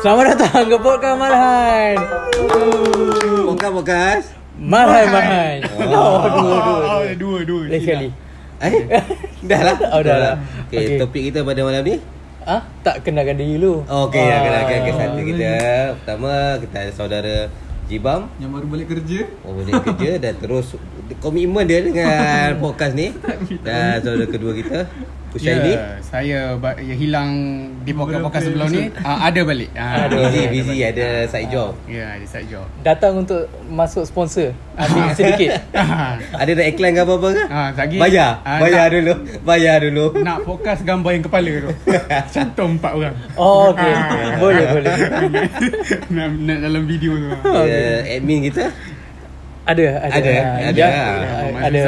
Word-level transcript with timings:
Selamat 0.00 0.34
datang 0.34 0.64
ke 0.66 0.76
Podcast 0.76 1.16
Malhan 1.16 1.96
Podcast 3.46 3.72
podcast. 3.74 4.26
Malhan 4.56 5.06
Malhan 5.08 5.56
Oh, 5.86 6.24
dua, 6.36 6.56
dua, 6.58 6.76
Oh, 6.78 7.00
dua. 7.00 7.12
dua, 7.14 7.38
dua. 7.44 7.62
Lain 7.66 7.80
sekali 7.80 8.08
Eh? 8.60 8.72
dah 9.42 9.60
lah. 9.62 9.76
Oh, 9.90 10.00
dah 10.00 10.16
lah. 10.18 10.34
Okay, 10.68 10.84
Okay. 10.84 10.98
topik 10.98 11.22
kita 11.28 11.40
pada 11.40 11.60
malam 11.60 11.80
ni. 11.80 11.96
Ah, 12.42 12.60
tak 12.80 13.00
kenalkan 13.02 13.36
diri 13.36 13.56
dulu 13.56 13.84
Okey, 13.84 14.20
Ah. 14.22 14.40
kenalkan 14.42 14.78
ke 14.80 14.92
satu 14.92 15.20
kita. 15.22 15.52
Pertama, 15.96 16.32
kita 16.58 16.76
ada 16.78 16.92
saudara 16.92 17.36
Jibam. 17.86 18.28
Yang 18.36 18.50
baru 18.52 18.66
balik 18.68 18.86
kerja. 18.90 19.18
Oh, 19.42 19.56
dia 19.58 19.80
kerja 19.80 20.10
dan 20.18 20.34
terus 20.36 20.76
komitmen 21.24 21.64
dia 21.64 21.80
dengan 21.80 22.56
podcast 22.58 22.92
ni. 22.92 23.16
Dan 23.60 23.98
saudara 23.98 24.26
kedua 24.26 24.52
kita, 24.52 24.84
Kusyaini. 25.30 25.72
Ya, 25.72 25.82
saya 26.00 26.38
ba- 26.54 26.74
ya, 26.74 26.90
hilang 26.92 27.30
di 27.80 27.92
podcast-podcast 27.92 28.44
sebelum 28.44 28.66
ni. 28.68 28.90
Uh, 28.96 29.18
ada 29.20 29.40
balik. 29.40 29.70
Uh, 29.70 30.10
Busy, 30.10 30.42
busy 30.48 30.76
ada 30.82 31.06
side 31.24 31.48
job. 31.48 31.78
Ya, 31.86 32.12
ada 32.12 32.24
side 32.24 32.46
job. 32.46 32.66
Datang 32.80 33.14
untuk 33.16 33.38
masuk 33.64 34.02
sponsor 34.02 34.50
Ambil 34.72 35.12
sedikit 35.14 35.54
Ada 36.32 36.50
nak 36.50 36.66
iklan 36.68 36.90
ke 36.90 37.00
apa-apa 37.00 37.28
ke? 37.30 37.42
Ah, 37.46 37.68
lagi. 37.70 37.96
Bayar. 37.96 38.30
Ah, 38.42 38.58
Bayar 38.58 38.84
nak- 38.84 38.92
dulu. 38.92 39.12
Bayar 39.40 39.76
dulu. 39.80 40.04
Nak 40.16 40.38
podcast 40.42 40.80
gambar 40.82 41.10
yang 41.12 41.24
kepala 41.24 41.50
tu. 41.60 41.70
Cantum 42.34 42.68
empat 42.74 42.92
orang. 42.92 43.14
Oh, 43.34 43.70
okay 43.70 43.92
Ah. 43.92 44.34
Boleh, 44.36 44.66
boleh 44.68 44.92
nak, 46.14 46.26
nak 46.36 46.58
dalam 46.60 46.82
video 46.84 47.14
tu. 47.14 47.30
Uh, 47.44 48.02
admin 48.08 48.42
kita, 48.44 48.72
Ada, 49.62 49.84
ada 50.00 50.10
Ada, 50.10 50.30
Ah, 50.32 50.56
ada. 50.66 50.74
ya, 50.74 50.88
Ah, 50.88 51.14
ah, 51.22 51.66
Ada 51.68 51.80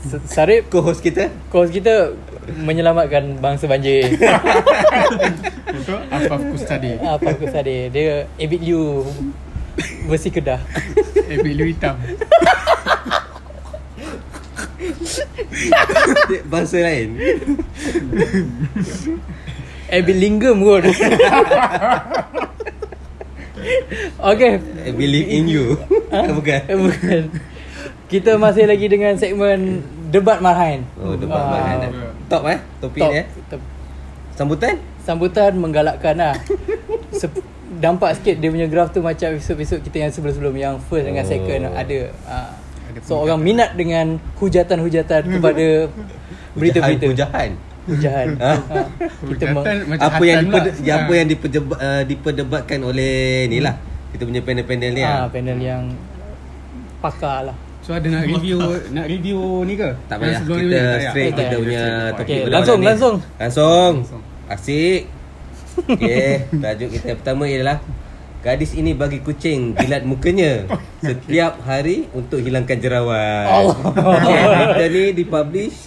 S- 0.00 0.24
Sarip 0.24 0.70
co-host 0.70 1.00
kita. 1.00 1.28
Kos 1.48 1.68
kita 1.68 2.16
menyelamatkan 2.46 3.42
bangsa 3.42 3.66
banjir 3.66 4.14
Betul? 5.66 5.98
Afaf 6.08 6.40
Kustadi. 6.54 6.94
Apa 7.02 7.34
aku 7.34 7.50
sadar 7.50 7.90
Dia 7.90 8.30
Abit 8.38 8.62
you 8.62 9.02
Versi 10.06 10.30
Kedah 10.30 10.62
Ebit 11.26 11.58
lu 11.58 11.66
hitam. 11.66 11.98
Bangsa 16.46 16.78
lain. 16.80 17.18
Abit 19.90 20.16
Linggam 20.16 20.62
kot 20.62 20.86
Okay 24.22 24.54
I 24.86 24.90
believe 24.94 25.26
in 25.26 25.50
you. 25.50 25.74
Bukan. 26.10 26.60
Eh, 26.70 26.78
Bukan 26.78 27.22
Kita 28.06 28.38
masih 28.38 28.70
lagi 28.70 28.86
dengan 28.86 29.18
segmen 29.18 29.82
Debat 30.06 30.38
Marhain 30.38 30.86
Oh, 30.96 31.12
debat 31.12 31.34
Ah, 31.36 31.50
bahan. 31.50 31.78
Top 32.26 32.42
eh 32.44 32.58
topik 32.78 33.00
top, 33.00 33.10
ni 33.10 33.16
eh. 33.16 33.26
top. 33.46 33.60
Sambutan? 34.32 34.74
Sambutan 35.00 35.52
menggalakkan 35.54 36.14
lah 36.20 36.34
Sep- 37.10 37.42
Nampak 37.76 38.14
sikit 38.14 38.36
dia 38.36 38.48
punya 38.48 38.66
graf 38.66 38.88
tu 38.88 39.00
Macam 39.00 39.26
episod-episod 39.30 39.80
kita 39.80 39.96
yang 39.98 40.10
sebelum-sebelum 40.10 40.54
Yang 40.54 40.74
first 40.86 41.04
dengan 41.04 41.22
Oh. 41.22 41.28
second 41.28 41.60
ada 41.68 41.98
ah. 42.24 42.50
Ada 42.86 42.98
So 43.02 43.18
orang 43.18 43.38
minat 43.38 43.74
dengan 43.74 44.18
Hujatan-hujatan 44.36 45.22
kepada 45.34 45.66
Berita-berita 46.52 47.04
Hujahan. 47.06 47.50
Hujahan 47.86 48.28
Ha? 48.36 48.52
ha. 48.66 48.82
Kita 49.24 49.44
meng- 49.48 49.62
Hujatan 49.62 49.98
Apa 50.00 50.22
yang 50.22 50.38
diper, 50.42 50.60
pula. 50.66 50.94
apa 50.96 51.12
yang 51.12 51.26
diperdebat, 51.28 51.78
uh, 51.78 52.02
diperdebatkan 52.02 52.78
oleh 52.80 53.14
ni 53.46 53.58
lah. 53.58 53.78
Kita 54.10 54.22
punya 54.22 54.40
panel-panel 54.40 54.90
ni 54.90 55.00
ah, 55.00 55.24
lah. 55.24 55.28
Panel 55.28 55.58
yang 55.58 55.82
Pakar 56.98 57.46
lah 57.46 57.56
So 57.86 57.94
ada 57.94 58.10
nak 58.10 58.26
review 58.26 58.58
nak 58.90 59.06
review 59.06 59.62
ni 59.62 59.78
ke? 59.78 59.94
Tak 60.10 60.18
payah. 60.18 60.42
ni 60.42 60.58
Kita? 60.58 60.58
Tak 60.58 60.82
payah. 60.90 61.10
straight 61.14 61.30
Tak 61.30 61.38
kita 61.38 61.46
payah. 61.46 61.62
punya 61.62 61.84
topik 62.10 62.26
Okay, 62.26 62.40
langsung, 62.50 62.78
ni. 62.82 62.86
langsung. 62.90 63.14
Langsung. 63.38 63.92
Langsung. 64.02 64.22
Asik. 64.50 65.02
Okay, 65.86 66.30
tajuk 66.66 66.90
kita 66.90 67.14
pertama 67.14 67.46
ialah 67.46 67.78
Gadis 68.42 68.78
ini 68.78 68.94
bagi 68.94 69.22
kucing 69.22 69.74
jilat 69.74 70.06
mukanya 70.06 70.70
setiap 71.02 71.62
hari 71.62 72.06
untuk 72.10 72.38
hilangkan 72.42 72.78
jerawat. 72.78 73.46
Allah. 73.46 73.74
Okay, 74.18 74.38
berita 74.46 74.84
ni 74.86 75.02
dipublish 75.14 75.78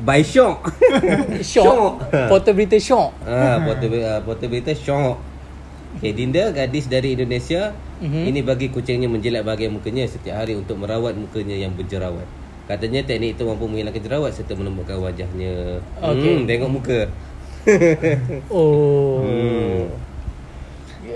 by 0.00 0.20
Syok. 0.20 0.64
Syok 1.40 1.92
Portal 2.28 2.52
berita 2.56 2.76
syok 2.80 3.12
Ah, 3.24 3.64
portal 3.64 3.88
uh, 3.96 4.20
portal 4.24 4.48
berita 4.48 4.72
syok. 4.72 5.16
Okay, 6.00 6.12
Dinda 6.12 6.52
gadis 6.52 6.84
dari 6.84 7.16
Indonesia 7.16 7.72
Mhm. 8.00 8.22
ini 8.32 8.40
bagi 8.40 8.72
kucingnya 8.72 9.08
menjilat 9.12 9.44
bahagian 9.44 9.76
mukanya 9.76 10.08
setiap 10.08 10.40
hari 10.40 10.56
untuk 10.56 10.80
merawat 10.80 11.12
mukanya 11.16 11.56
yang 11.56 11.76
berjerawat. 11.76 12.24
Katanya 12.64 13.04
teknik 13.04 13.36
itu 13.36 13.42
mampu 13.44 13.66
menghilangkan 13.66 14.00
jerawat 14.00 14.32
serta 14.32 14.56
menumbuhkan 14.56 14.96
wajahnya. 15.02 15.84
Okey. 16.00 16.32
Hmm, 16.40 16.46
tengok 16.48 16.70
muka. 16.70 17.00
Oh 18.48 19.20
Hmm. 19.20 19.84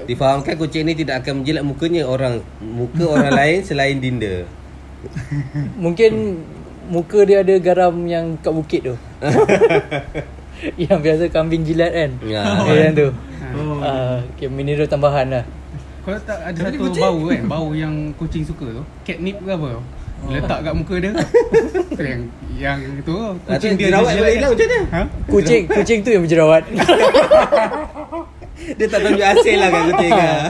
Difahamkan 0.04 0.60
kucing 0.60 0.84
ini 0.84 0.92
tidak 0.92 1.24
akan 1.24 1.40
menjilat 1.40 1.64
mukanya 1.64 2.04
orang 2.04 2.44
muka 2.60 3.04
orang 3.08 3.32
lain 3.40 3.64
selain 3.64 3.96
Dinda. 3.96 4.44
Mungkin 5.80 6.12
Muka 6.84 7.24
dia 7.24 7.40
ada 7.40 7.56
garam 7.56 7.96
yang 8.04 8.36
kat 8.44 8.52
bukit 8.52 8.80
tu 8.84 8.92
Yang 10.84 10.98
biasa 11.00 11.22
kambing 11.32 11.64
jilat 11.64 11.92
kan 11.96 12.10
Ya. 12.24 12.42
Yang 12.68 12.92
tu 12.92 13.08
Oh. 13.54 13.78
uh, 13.78 14.18
okay, 14.34 14.50
Mineral 14.50 14.90
tambahan 14.90 15.30
lah 15.30 15.44
Kalau 16.04 16.20
tak 16.28 16.38
ada 16.44 16.58
satu 16.68 16.84
bau 17.00 17.20
kan 17.32 17.42
Bau 17.48 17.68
yang 17.72 18.12
kucing 18.20 18.44
suka 18.44 18.68
tu. 18.68 18.84
Catnip 19.08 19.40
ke 19.40 19.50
apa? 19.56 19.80
Letak 20.24 20.58
kat 20.64 20.74
muka 20.76 20.94
dia. 21.00 21.12
Yang, 22.00 22.20
yang 22.56 22.78
tu. 23.04 23.16
Kucing 23.44 23.44
Kucing 23.44 23.72
dia 23.76 23.86
jerawat 23.92 24.12
dia 24.16 24.32
hilang 24.32 24.52
macam 24.52 24.66
mana? 24.68 24.80
Ha? 24.88 25.00
Kucing 25.28 25.62
kucing 25.68 25.98
tu 26.00 26.10
yang 26.12 26.22
berjerawat. 26.24 26.62
Dia 28.54 28.86
tak 28.86 29.00
tunjuk 29.02 29.26
hasil 29.26 29.54
lah 29.60 29.68
kat 29.68 29.82
kucing 29.92 30.12
ah. 30.14 30.46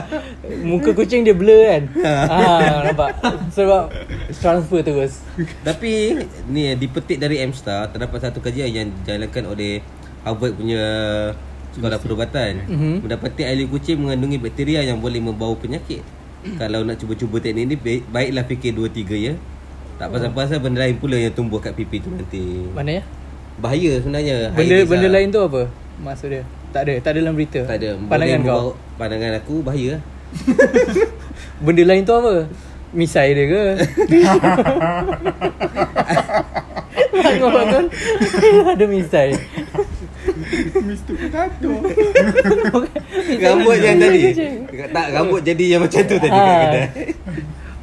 Muka 0.61 0.89
kucing 0.93 1.21
dia 1.25 1.35
blur 1.35 1.57
kan? 1.67 1.83
Ah, 2.05 2.87
Nampak. 2.87 3.17
Sebab 3.51 3.91
Transfer 4.29 4.81
terus. 4.85 5.19
Tapi 5.65 6.23
ni 6.47 6.77
dipetik 6.77 7.17
dari 7.17 7.41
M-Star 7.43 7.91
terdapat 7.91 8.29
satu 8.29 8.39
kajian 8.39 8.69
yang 8.71 8.87
dijalankan 9.01 9.43
oleh 9.49 9.81
Harvard 10.21 10.53
punya 10.55 10.85
sekolah 11.75 11.99
perubatan. 11.99 12.63
Mhm. 12.65 13.03
Mendapati 13.03 13.43
air 13.43 13.67
kucing 13.67 13.99
mengandungi 13.99 14.39
bakteria 14.39 14.81
yang 14.81 14.97
boleh 14.97 15.19
membawa 15.19 15.53
penyakit. 15.53 16.01
Kalau 16.55 16.81
nak 16.81 16.95
cuba-cuba 16.95 17.41
teknik 17.41 17.65
ni 17.65 17.75
baik, 17.75 18.01
baiklah 18.07 18.45
fikir 18.45 18.71
2 18.71 18.85
3 18.87 19.17
ya. 19.17 19.33
Tak 19.95 20.11
pasal-pasal 20.11 20.59
benda 20.59 20.83
lain 20.83 20.95
pula 20.95 21.15
yang 21.15 21.31
tumbuh 21.31 21.57
kat 21.57 21.71
pipi 21.71 21.97
tu 21.97 22.11
nanti. 22.11 22.67
Mana 22.69 22.99
ya 22.99 23.03
Bahaya 23.55 23.95
sebenarnya. 23.97 24.51
Benda 24.51 24.75
Air 24.75 24.85
benda 24.85 25.07
lain 25.07 25.27
tu 25.31 25.39
apa 25.39 25.61
Maksud 25.95 26.27
dia 26.27 26.43
Tak 26.69 26.83
ada 26.83 26.93
Tak 26.99 27.15
ada 27.15 27.19
dalam 27.23 27.33
berita 27.33 27.63
tak 27.63 27.79
ada. 27.79 27.95
Pandangan 28.03 28.39
Boleh 28.43 28.51
kau 28.51 28.67
Pandangan 28.99 29.31
aku 29.39 29.55
bahaya. 29.63 29.95
Benda 31.65 31.83
lain 31.87 32.03
tu 32.03 32.11
apa 32.11 32.33
Misai 32.91 33.31
dia 33.31 33.45
ke 33.47 33.63
Bangun-bangun 37.15 37.85
Ada 38.75 38.85
misai 38.85 39.29
Mr. 40.77 41.13
Potato 41.17 41.71
Rambut 43.43 43.77
yang 43.77 43.97
tadi. 43.97 44.21
Tak 44.87 45.07
rambut 45.11 45.41
jadi 45.41 45.65
yang 45.67 45.81
macam 45.81 46.01
tu 46.01 46.15
tadi 46.15 46.29
kat 46.29 46.41
Ah. 46.45 46.61
kedai. 46.65 46.85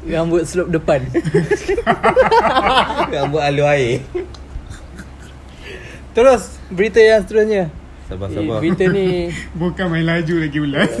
Rambut 0.05 0.43
slope 0.43 0.67
depan 0.69 0.99
Rambut 3.15 3.39
alu 3.39 3.63
air. 3.65 4.03
Terus 6.13 6.41
Berita 6.67 6.99
yang 6.99 7.21
seterusnya 7.21 7.71
Sabar-sabar. 8.05 8.57
Eh, 8.57 8.61
Berita 8.61 8.83
ni 8.87 9.31
Bukan 9.57 9.85
main 9.87 10.03
laju 10.03 10.35
lagi 10.37 10.59
ulas 10.59 10.91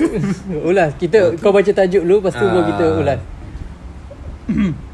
Ulas 0.63 0.91
Kita 0.95 1.35
Kau 1.37 1.51
baca 1.51 1.67
tajuk 1.67 2.01
dulu 2.01 2.17
Lepas 2.19 2.33
tu 2.33 2.43
baru 2.43 2.57
Ah. 2.57 2.65
kita 2.65 2.85
ulas 2.97 3.19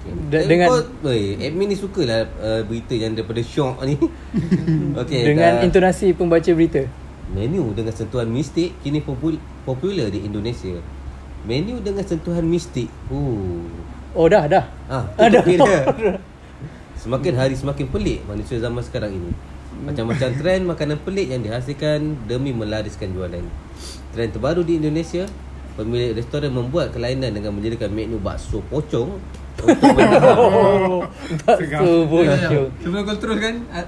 De- 0.00 0.32
Eh, 0.32 0.46
dengan 0.46 0.68
kau, 0.70 0.80
oi, 1.06 1.36
admin 1.36 1.68
ni 1.68 1.76
sukalah 1.76 2.24
uh, 2.38 2.62
berita 2.64 2.94
yang 2.94 3.12
daripada 3.12 3.38
syok 3.38 3.84
ni. 3.84 4.00
Okey. 5.00 5.20
dengan 5.26 5.58
dah- 5.58 5.62
intonasi 5.62 6.12
pembaca 6.12 6.50
berita. 6.50 6.82
menu 7.30 7.70
dengan 7.70 7.92
sentuhan 7.92 8.26
mistik 8.26 8.74
kini 8.80 8.98
popul- 8.98 9.36
popular 9.62 10.08
di 10.08 10.24
Indonesia. 10.24 10.80
Menu 11.42 11.78
dengan 11.78 12.02
sentuhan 12.02 12.42
mistik. 12.42 12.88
Oh. 13.06 13.62
Oh 14.10 14.26
dah 14.26 14.44
dah. 14.44 14.64
Ah, 14.86 15.04
Ada. 15.20 15.44
Semakin 16.96 17.32
hari 17.32 17.54
semakin 17.54 17.86
pelik 17.86 18.20
manusia 18.24 18.56
zaman 18.56 18.80
sekarang 18.80 19.14
ini. 19.14 19.30
Macam-macam 19.80 20.28
trend 20.34 20.62
makanan 20.66 20.98
pelik 20.98 21.30
yang 21.30 21.40
dihasilkan 21.40 22.26
demi 22.26 22.50
melariskan 22.50 23.08
jualan. 23.08 23.40
Trend 24.10 24.30
terbaru 24.30 24.60
di 24.60 24.76
Indonesia, 24.76 25.24
pemilik 25.72 26.12
restoran 26.12 26.50
membuat 26.50 26.90
kelainan 26.90 27.30
dengan 27.30 27.54
menjadikan 27.54 27.88
menu 27.88 28.18
bakso 28.18 28.60
pocong 28.66 29.16
Oh, 29.60 31.04
bakso 31.42 32.06
bocor. 32.06 32.72
Sebelum 32.76 33.02
kau 33.02 33.16
teruskan 33.16 33.54
ah, 33.68 33.84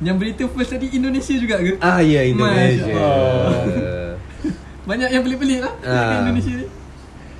Yang 0.00 0.16
berita 0.16 0.42
first 0.48 0.70
tadi 0.70 0.88
Indonesia 0.90 1.34
juga 1.34 1.56
ke? 1.58 1.76
Ah 1.78 2.00
ya 2.00 2.24
Indonesia. 2.24 2.88
Masya 2.88 2.96
Allah. 2.96 4.12
Banyak 4.82 5.08
yang 5.10 5.22
pelik-pelik 5.22 5.60
lah 5.60 5.74
Ah. 5.82 6.24
Indonesia 6.24 6.52
ni 6.54 6.66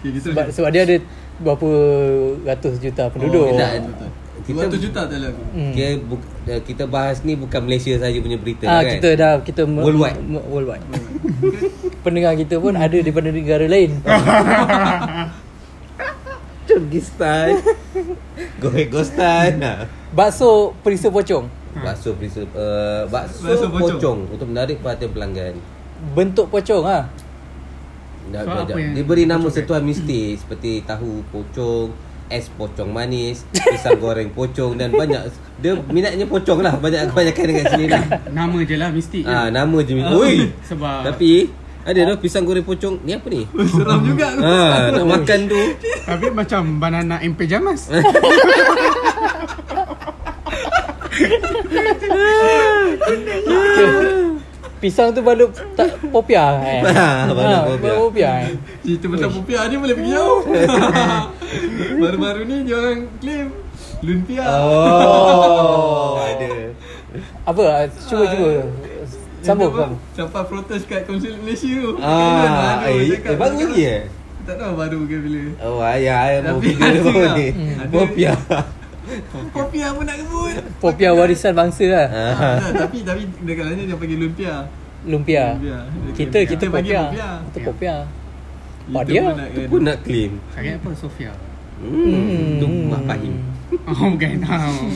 Okay, 0.00 0.17
Sebab, 0.19 0.44
sebab 0.49 0.69
dia 0.70 0.82
ada 0.82 0.96
berapa 1.38 1.69
ratus 2.43 2.81
juta 2.81 3.08
penduduk. 3.08 3.49
Oh, 3.49 3.55
tak, 3.55 3.84
kita 4.43 4.64
200 4.67 4.81
juta 4.81 5.00
tak 5.05 5.19
lagu. 5.19 5.43
Hmm. 5.52 5.72
Kita, 5.72 5.88
bu- 6.00 6.25
kita 6.64 6.84
bahas 6.84 7.20
ni 7.20 7.37
bukan 7.37 7.61
Malaysia 7.61 7.93
saja 7.94 8.17
punya 8.17 8.37
berita 8.37 8.64
Ah, 8.64 8.81
kan. 8.81 8.96
kita 8.96 9.08
dah 9.12 9.32
kita 9.40 9.62
me- 9.64 9.81
Worldwide. 9.82 10.17
me- 10.19 10.46
worldwide. 10.46 10.84
Pendengar 12.05 12.32
kita 12.34 12.56
pun 12.56 12.72
ada 12.72 12.88
daripada 12.90 13.28
negara 13.28 13.64
lain. 13.67 14.00
Kyrgyzstan. 16.70 17.58
Gohegostan. 18.62 19.58
Bakso 20.14 20.70
perisa 20.81 21.11
pocong. 21.11 21.50
Bakso 21.75 22.14
perisa 22.14 22.46
uh, 22.46 23.02
bakso, 23.11 23.43
Bakso 23.43 23.67
pocong. 23.67 23.99
pocong. 23.99 24.19
untuk 24.31 24.46
menarik 24.46 24.78
perhatian 24.78 25.11
pelanggan. 25.11 25.55
Bentuk 26.14 26.46
pocong 26.46 26.87
ah. 26.87 27.11
Dah, 28.31 28.46
So, 28.46 28.62
dah, 28.70 28.76
Diberi 28.94 29.26
nama 29.26 29.43
pocong 29.43 29.50
sentuhan 29.50 29.82
mistik 29.82 30.38
seperti 30.38 30.87
tahu 30.87 31.26
pocong, 31.34 31.90
es 32.31 32.46
pocong 32.55 32.87
manis, 32.87 33.43
pisang 33.50 33.99
goreng 34.02 34.31
pocong 34.31 34.78
dan 34.78 34.94
banyak 34.94 35.26
dia 35.58 35.75
minatnya 35.90 36.31
pocong 36.31 36.62
lah 36.62 36.78
banyak 36.78 37.11
kebanyakan 37.11 37.44
dekat 37.50 37.67
sini 37.75 37.87
lah. 37.90 38.02
Nama 38.31 38.58
je 38.62 38.75
lah 38.78 38.90
mistik 38.94 39.26
je. 39.26 39.34
Ah 39.34 39.50
nama 39.50 39.76
je. 39.82 39.99
Oi. 39.99 40.46
Sebab 40.70 41.11
Tapi 41.11 41.50
ada 41.81 42.00
dah 42.05 42.17
pisang 42.17 42.44
goreng 42.44 42.62
pocong. 42.62 43.00
Ni 43.00 43.12
apa 43.12 43.27
ni? 43.27 43.43
Seram 43.73 44.00
juga 44.03 44.27
aku. 44.31 44.41
Ha, 44.43 44.93
nak 44.93 45.06
makan 45.09 45.41
tu. 45.47 45.61
Tapi 46.03 46.27
macam 46.31 46.61
banana 46.77 47.17
and 47.19 47.35
pajamas 47.35 47.88
Pisang 54.81 55.12
tu 55.12 55.21
balut 55.21 55.53
tak 55.77 55.93
popia 56.09 56.56
eh. 56.59 56.81
Ah, 56.88 57.29
balut 57.29 57.37
popia. 57.69 57.77
balut 57.77 58.00
popia. 58.09 58.31
eh. 58.41 58.56
Cerita 58.81 59.06
pasal 59.12 59.29
popiah 59.31 59.62
ni 59.69 59.77
boleh 59.77 59.93
pergi 59.94 60.11
jauh. 60.11 60.41
Baru-baru 62.00 62.43
ni 62.49 62.56
dia 62.65 62.77
orang 62.79 63.00
claim 63.21 63.47
lumpia. 64.00 64.44
Oh, 64.49 66.17
ada. 66.17 66.49
Apa? 67.44 67.62
ah, 67.67 67.85
Cuba 68.00 68.25
cuba. 68.25 68.49
Sambung 69.41 69.73
sambung. 69.73 69.93
apa? 69.97 70.15
Sampai 70.15 70.43
protes 70.45 70.81
kat 70.85 71.03
konsul 71.05 71.35
Malaysia 71.39 71.73
tu. 71.73 71.91
Ah, 71.99 72.85
Aduh, 72.85 73.01
eh, 73.01 73.17
eh, 73.17 73.37
baru 73.37 73.57
lagi 73.59 73.83
eh? 73.83 74.03
Tak 74.41 74.57
tahu 74.57 74.73
baru 74.75 74.99
ke 75.05 75.17
bila. 75.17 75.43
Oh, 75.61 75.79
ayah, 75.81 76.17
ayah 76.27 76.41
mau 76.47 76.59
dia 76.59 76.73
juga. 76.97 77.29
ni. 77.35 77.49
Hmm. 77.51 77.89
Popia. 77.89 78.33
Popiah 79.55 79.91
pun 79.91 80.05
nak 80.05 80.17
kebut. 80.17 80.55
Popia 80.79 81.11
warisan 81.11 81.53
bangsa 81.53 81.85
lah. 81.85 82.07
Ah. 82.07 82.35
Ah, 82.57 82.73
tapi 82.77 83.03
tapi 83.03 83.23
dekat 83.43 83.65
sana 83.67 83.83
dia 83.83 83.97
panggil 83.97 84.19
lumpia. 84.19 84.55
Lumpia. 85.03 85.45
Lumpia. 85.57 85.79
Kita 86.13 86.39
kita 86.45 86.65
popia. 86.69 87.01
popia. 87.09 87.29
Kita 87.43 87.59
popia. 87.67 87.95
Pak 88.91 89.03
dia? 89.07 89.23
pun 89.23 89.35
nak 89.35 89.49
Tu 89.51 89.61
pun 89.67 89.81
nak 89.83 89.99
claim. 90.03 90.31
Saya 90.51 90.71
apa 90.75 90.91
Sofia 90.95 91.33
Hmm, 91.81 92.61
tu 92.61 92.67
Mak 92.67 93.03
Fahim. 93.07 93.35
Oh 93.70 94.06
bukan 94.11 94.43
oh, 94.50 94.90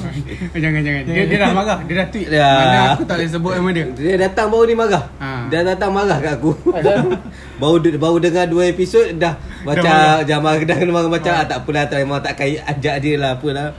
Jangan 0.53 0.81
jangan 0.83 1.03
dia, 1.07 1.23
dia 1.25 1.39
dah 1.39 1.51
marah 1.51 1.79
Dia 1.87 1.95
dah 1.95 2.07
tweet 2.11 2.27
Dah. 2.27 2.59
Mana 2.59 2.79
aku 2.91 3.05
tak 3.05 3.17
boleh 3.17 3.31
sebut 3.31 3.53
nama 3.55 3.71
dia 3.71 3.87
Dia 3.95 4.17
datang 4.19 4.47
baru 4.51 4.65
ni 4.65 4.75
marah. 4.75 5.05
Ah. 5.17 5.47
Dia 5.47 5.63
datang 5.63 5.91
marah 5.91 6.19
kat 6.19 6.33
aku. 6.35 6.51
Ada. 6.69 6.95
baru 7.63 7.77
baru 7.95 8.17
dengar 8.19 8.47
dua 8.47 8.67
episod 8.67 9.07
dah 9.15 9.39
macam 9.63 9.87
marah. 9.87 10.27
jamal 10.27 10.55
dah 10.59 10.77
kena 10.77 10.91
marah 10.91 11.11
macam 11.13 11.33
ah. 11.33 11.47
tak 11.47 11.59
apalah 11.63 11.85
tak 11.87 11.99
memang 12.03 12.19
tak 12.19 12.35
kait 12.35 12.59
ajak 12.61 12.95
dia 12.99 13.15
lah 13.15 13.31
apalah. 13.35 13.71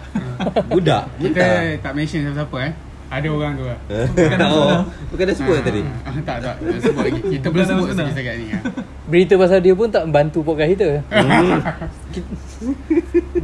Budak. 0.66 1.04
Kita 1.18 1.44
Mentah. 1.44 1.60
tak 1.80 1.92
mention 1.92 2.20
siapa-siapa 2.22 2.58
eh 2.62 2.74
Ada 3.06 3.28
orang 3.30 3.54
tu 3.54 3.64
lah 3.64 3.80
oh, 4.52 4.80
bukan 5.12 5.24
dah 5.26 5.36
sebut 5.36 5.56
Ah, 5.56 5.64
tadi. 5.64 5.82
ah, 5.84 6.14
Tak 6.20 6.38
tak 6.42 6.56
tak 6.58 6.80
sebut 6.82 7.04
lagi 7.06 7.20
Kita 7.30 7.46
belum 7.48 7.64
Bukan 7.64 7.72
sebut 7.72 7.88
lagi 7.94 8.12
setakat 8.12 8.36
ni 8.36 8.46
ah. 8.50 8.62
Berita 9.06 9.34
pasal 9.36 9.60
dia 9.62 9.72
pun 9.72 9.86
tak 9.86 10.04
bantu 10.10 10.42
podcast 10.42 10.72
kita. 10.72 10.90
Hmm. 11.14 11.62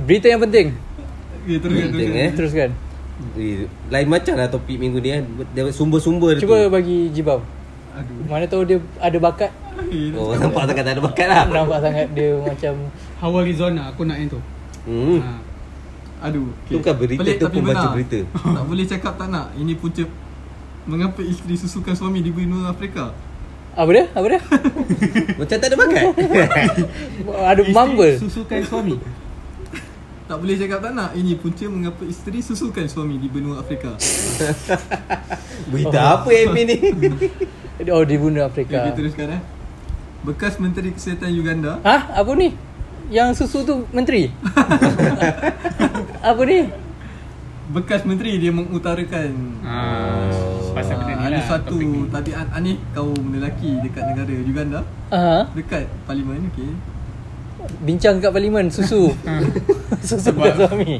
Berita 0.01 0.25
yang 0.25 0.41
penting. 0.41 0.73
Okay, 1.51 1.59
teruskan, 1.59 1.87
Penting, 1.89 2.07
teruskan. 2.07 2.23
eh. 2.23 2.31
Teruskan. 2.33 2.69
Eh, 3.35 3.55
Lain 3.91 4.07
macam 4.07 4.33
lah 4.33 4.47
topik 4.47 4.77
minggu 4.77 4.97
ni 4.97 5.09
kan. 5.11 5.23
Dia 5.51 5.67
Sumber-sumber 5.69 6.33
dia 6.33 6.41
Cuba 6.41 6.57
tu. 6.57 6.71
bagi 6.71 7.11
Jibam. 7.11 7.43
Aduh. 7.91 8.23
Mana 8.25 8.47
tahu 8.47 8.63
dia 8.63 8.79
ada 8.97 9.17
bakat. 9.19 9.51
Eh, 9.83 10.15
Oh, 10.15 10.31
nampak 10.33 10.63
sangat 10.63 10.83
tak 10.85 10.93
ada 10.95 11.01
bakat 11.03 11.27
lah. 11.27 11.43
Nampak 11.53 11.79
sangat 11.81 12.07
dia 12.11 12.31
macam 12.37 12.73
Hawa 13.17 13.37
Arizona 13.41 13.81
Aku 13.89 14.03
nak 14.03 14.15
yang 14.15 14.29
tu 14.29 14.39
Hmm. 14.81 15.19
Ah. 15.19 15.39
Aduh. 16.23 16.49
Tu 16.65 16.79
bukan 16.79 16.95
berita, 16.95 17.21
tu 17.21 17.43
tapi 17.43 17.57
pembaca 17.59 17.75
benar. 17.83 17.93
berita. 17.93 18.19
tak 18.55 18.63
boleh 18.63 18.85
cakap 18.87 19.13
tak 19.13 19.27
nak. 19.27 19.51
Ini 19.53 19.73
punca 19.75 20.03
mengapa 20.83 21.19
isteri 21.21 21.53
susukan 21.53 21.93
suami 21.93 22.23
di 22.23 22.31
benua 22.31 22.71
Afrika. 22.71 23.11
apa 23.71 23.89
dia? 23.91 24.05
Apa 24.09 24.25
dia? 24.27 24.41
Macam 25.39 25.57
tak 25.57 25.67
ada 25.67 25.75
bakat. 25.75 26.03
ada 27.43 27.61
mumble. 27.67 28.13
Susukan 28.17 28.59
suami 28.63 28.95
Tak 30.31 30.39
boleh 30.39 30.55
cakap 30.55 30.79
tak 30.79 30.95
nak. 30.95 31.11
Ini 31.11 31.35
punca 31.35 31.67
mengapa 31.67 32.07
isteri 32.07 32.39
susukan 32.39 32.87
suami 32.87 33.19
di 33.19 33.27
benua 33.27 33.59
Afrika. 33.59 33.99
berita 35.75 35.99
apa 36.15 36.29
yang 36.31 36.55
ni? 36.55 36.77
Oh 37.91 38.05
di 38.07 38.15
Okay, 38.15 38.39
Afrika. 38.39 38.77
kita 38.87 38.95
teruskan 38.95 39.27
eh. 39.35 39.41
Bekas 40.23 40.55
Menteri 40.61 40.93
Kesihatan 40.95 41.33
Uganda 41.35 41.81
Hah? 41.83 42.15
Apa 42.15 42.31
ni? 42.37 42.53
Yang 43.11 43.43
susu 43.43 43.65
tu 43.67 43.89
menteri? 43.91 44.31
apa 46.31 46.41
ni? 46.47 46.69
Bekas 47.73 48.07
Menteri 48.07 48.39
dia 48.39 48.53
mengutarakan 48.55 49.31
ah, 49.67 50.31
Pasal 50.71 50.95
benda 50.95 51.13
ni 51.17 51.23
ada 51.25 51.35
lah 51.35 51.43
satu 51.43 52.07
tabiat 52.07 52.47
aneh 52.55 52.79
kaum 52.95 53.35
lelaki 53.35 53.81
dekat 53.83 54.03
negara 54.13 54.33
Uganda 54.45 54.79
Aha. 55.11 55.49
dekat 55.51 55.89
parlimen 56.07 56.47
okey 56.53 56.71
Bincang 57.79 58.17
kat 58.17 58.29
parlimen 58.29 58.67
susu. 58.67 59.11
susu 60.01 60.21
Sebab- 60.27 60.45
kat 60.45 60.55
suami. 60.59 60.93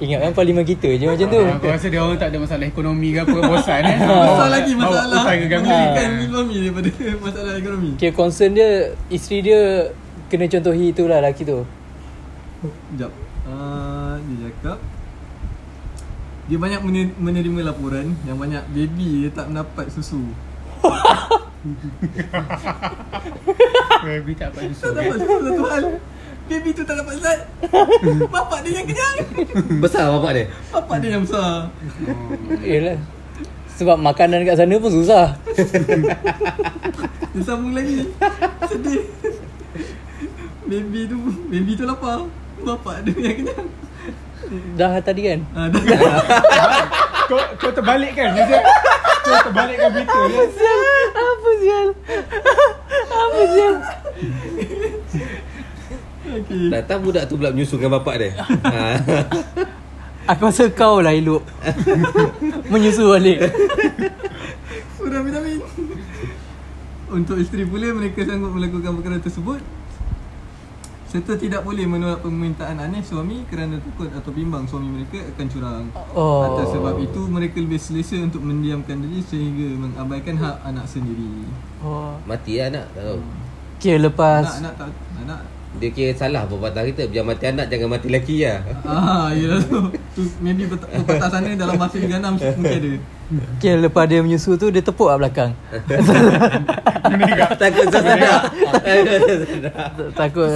Ingat 0.00 0.18
kan 0.18 0.32
parlimen 0.32 0.64
kita 0.64 0.88
je 0.90 1.04
macam 1.04 1.28
tu. 1.28 1.36
Ah, 1.38 1.54
Aku 1.54 1.68
rasa 1.68 1.86
dia 1.86 2.00
orang 2.00 2.16
tak 2.16 2.32
ada 2.32 2.40
masalah 2.40 2.64
ekonomi 2.64 3.12
ke 3.12 3.20
apa 3.20 3.36
Bosan 3.38 3.84
eh 3.84 3.98
Besar 4.24 4.48
lagi 4.48 4.72
Bawa 4.72 4.88
masalah 4.96 5.22
ke 5.30 5.46
kami 5.46 5.68
Memberikan 5.68 6.08
suami 6.24 6.54
daripada 6.56 6.88
masalah 7.20 7.52
ekonomi 7.54 7.90
Kira 7.94 8.12
concern 8.14 8.50
dia 8.50 8.68
isteri 9.06 9.44
dia 9.44 9.60
kena 10.26 10.48
contohi 10.48 10.88
itulah 10.88 11.20
lelaki 11.20 11.44
tu. 11.44 11.68
Sekejap 12.64 13.12
uh, 13.44 14.16
Dia 14.18 14.36
cakap 14.48 14.78
Dia 16.48 16.56
banyak 16.56 16.80
mene- 16.80 17.16
menerima 17.20 17.60
laporan 17.66 18.16
Yang 18.24 18.36
banyak 18.40 18.62
baby 18.72 19.08
dia 19.20 19.30
tak 19.36 19.52
mendapat 19.52 19.84
susu 19.90 20.24
Baby 24.00 24.32
tak 24.32 24.48
dapat 24.50 24.62
Tak 24.62 24.72
susu 24.72 24.88
dapat 24.94 25.16
susu 25.18 25.36
satu 25.42 25.64
hal. 25.66 25.84
Baby 26.46 26.70
tu 26.74 26.82
tak 26.82 26.96
dapat 26.98 27.14
zat. 27.18 27.40
Bapak 28.34 28.58
dia 28.62 28.72
yang 28.74 28.86
kenyang. 28.86 29.16
Besar 29.78 30.10
bapak 30.10 30.30
dia. 30.34 30.44
Bapak 30.68 30.96
dia 30.98 31.10
yang 31.14 31.22
besar. 31.22 31.70
Yalah. 32.60 32.98
Sebab 33.78 33.96
makanan 33.96 34.42
kat 34.42 34.58
sana 34.58 34.74
pun 34.76 34.90
susah. 34.90 35.38
Dia 37.30 37.42
sambung 37.46 37.72
lagi. 37.72 38.10
Sedih. 38.66 39.06
Baby 40.66 41.00
tu 41.06 41.16
Baby 41.46 41.72
tu 41.74 41.84
lapar. 41.86 42.26
Bapak 42.60 43.06
dia 43.06 43.14
yang 43.14 43.36
kenyang. 43.40 43.68
Dah 44.74 44.98
tadi 44.98 45.30
kan? 45.30 45.40
ah, 45.54 45.70
dah. 45.70 45.78
Kau, 47.30 47.38
kau 47.62 47.70
terbalik 47.70 48.18
kan 48.18 48.34
Dia 48.34 48.58
Kau 49.22 49.38
terbalikkan 49.46 49.86
berita 49.94 50.18
dia 50.26 50.42
Apa 51.14 51.48
sial? 51.62 51.86
Apa 53.10 53.40
sial? 53.50 53.74
okay. 56.30 56.64
Datang 56.70 56.98
budak 57.02 57.26
tu 57.26 57.34
pula 57.34 57.50
menyusul 57.50 57.82
dengan 57.82 57.98
bapak 57.98 58.14
dia. 58.22 58.30
ha. 58.74 58.86
Aku 60.30 60.46
rasa 60.46 60.70
kau 60.70 61.02
lah 61.02 61.10
elok 61.16 61.42
Menyusul 62.70 63.08
balik 63.18 63.50
Kurang 64.94 65.26
vitamin 65.26 65.58
Untuk 67.10 67.40
isteri 67.40 67.66
pula 67.66 67.90
mereka 67.90 68.22
sanggup 68.22 68.54
melakukan 68.54 69.00
perkara 69.00 69.18
tersebut 69.18 69.58
Serta 71.10 71.34
tidak 71.34 71.66
boleh 71.66 71.90
menolak 71.90 72.22
permintaan 72.22 72.78
aneh 72.78 73.02
suami 73.02 73.42
kerana 73.50 73.82
takut 73.82 74.06
atau 74.14 74.30
bimbang 74.30 74.62
suami 74.70 74.94
mereka 74.94 75.18
akan 75.34 75.46
curang 75.50 75.84
Oh. 76.14 76.46
Atas 76.54 76.70
sebab 76.70 77.02
itu 77.02 77.20
mereka 77.26 77.58
lebih 77.58 77.82
selesa 77.82 78.14
untuk 78.22 78.46
mendiamkan 78.46 79.02
diri 79.02 79.18
sehingga 79.26 79.74
mengabaikan 79.74 80.38
hak 80.38 80.56
anak 80.62 80.86
sendiri 80.86 81.50
oh. 81.82 82.14
Mati 82.30 82.62
lah 82.62 82.70
anak 82.70 82.84
tak 82.94 83.02
tahu. 83.02 83.20
Kira 83.82 83.98
lepas 84.06 84.44
Anak, 84.46 84.54
anak 84.62 84.74
tak, 84.78 84.88
anak 85.26 85.40
Dia 85.78 85.88
kira 85.94 86.10
salah 86.18 86.50
pepatah 86.50 86.82
kita. 86.82 87.06
Biar 87.06 87.22
mati 87.22 87.46
anak 87.46 87.70
jangan 87.70 87.94
mati 87.94 88.10
lelaki 88.10 88.42
lah. 88.42 88.58
Ah, 88.82 89.30
yelah 89.30 89.62
tu, 89.62 89.94
tu 90.18 90.26
Maybe 90.42 90.66
pepatah 90.66 91.30
sana 91.30 91.54
dalam 91.54 91.78
bahasa 91.78 91.94
mesti 92.02 92.50
mungkin 92.58 92.74
ada. 92.74 92.92
Kira 93.62 93.78
lepas 93.86 94.10
dia 94.10 94.26
menyusul 94.26 94.58
tu 94.58 94.74
Dia 94.74 94.82
tepuk 94.82 95.06
kat 95.06 95.18
belakang. 95.22 95.50
Takut 97.54 97.86
tersedak. 97.86 98.42
Takut 100.18 100.50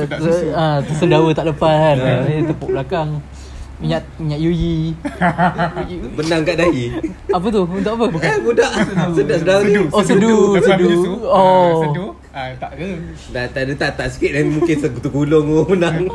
ah, 0.59 0.83
Tersendawa 0.83 1.30
tak 1.30 1.47
lepas 1.54 1.75
kan. 1.78 1.97
Dia 2.02 2.50
tepuk 2.50 2.75
belakang. 2.75 3.23
Minyak 3.78 4.02
minyak 4.18 4.40
yuyi. 4.42 4.99
Benang 6.18 6.42
kat 6.42 6.59
dahi. 6.59 6.90
Apa 7.30 7.47
tu? 7.54 7.62
Untuk 7.71 7.92
apa? 7.94 8.04
Eh 8.18 8.37
budak. 8.42 8.71
Sedap 9.14 9.38
sedap 9.38 9.59
ni 9.62 9.78
Oh 9.94 10.02
sedu. 10.02 10.59
Sedu. 10.59 10.87
Menyusu, 10.90 11.12
Oh. 11.23 11.87
Sedu 11.87 12.24
ah, 12.34 12.50
Tak 12.58 12.72
ke? 12.74 12.88
Dah 13.30 13.46
tak 13.46 13.62
ada 13.70 13.72
tak 13.78 13.90
tak 13.94 14.08
sikit 14.10 14.30
dan 14.34 14.44
mungkin 14.50 14.76
sekutu 14.76 15.08
gulung 15.08 15.46
oh, 15.54 15.64
menang. 15.70 16.10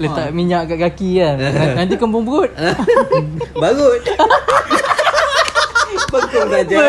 Letak 0.00 0.32
minyak 0.32 0.64
kat 0.64 0.78
kaki 0.80 1.20
kan? 1.20 1.36
Nanti 1.78 1.94
kembung 2.00 2.24
perut. 2.24 2.48
Barut. 3.62 4.00
Bengkung 6.10 6.50
saja 6.50 6.82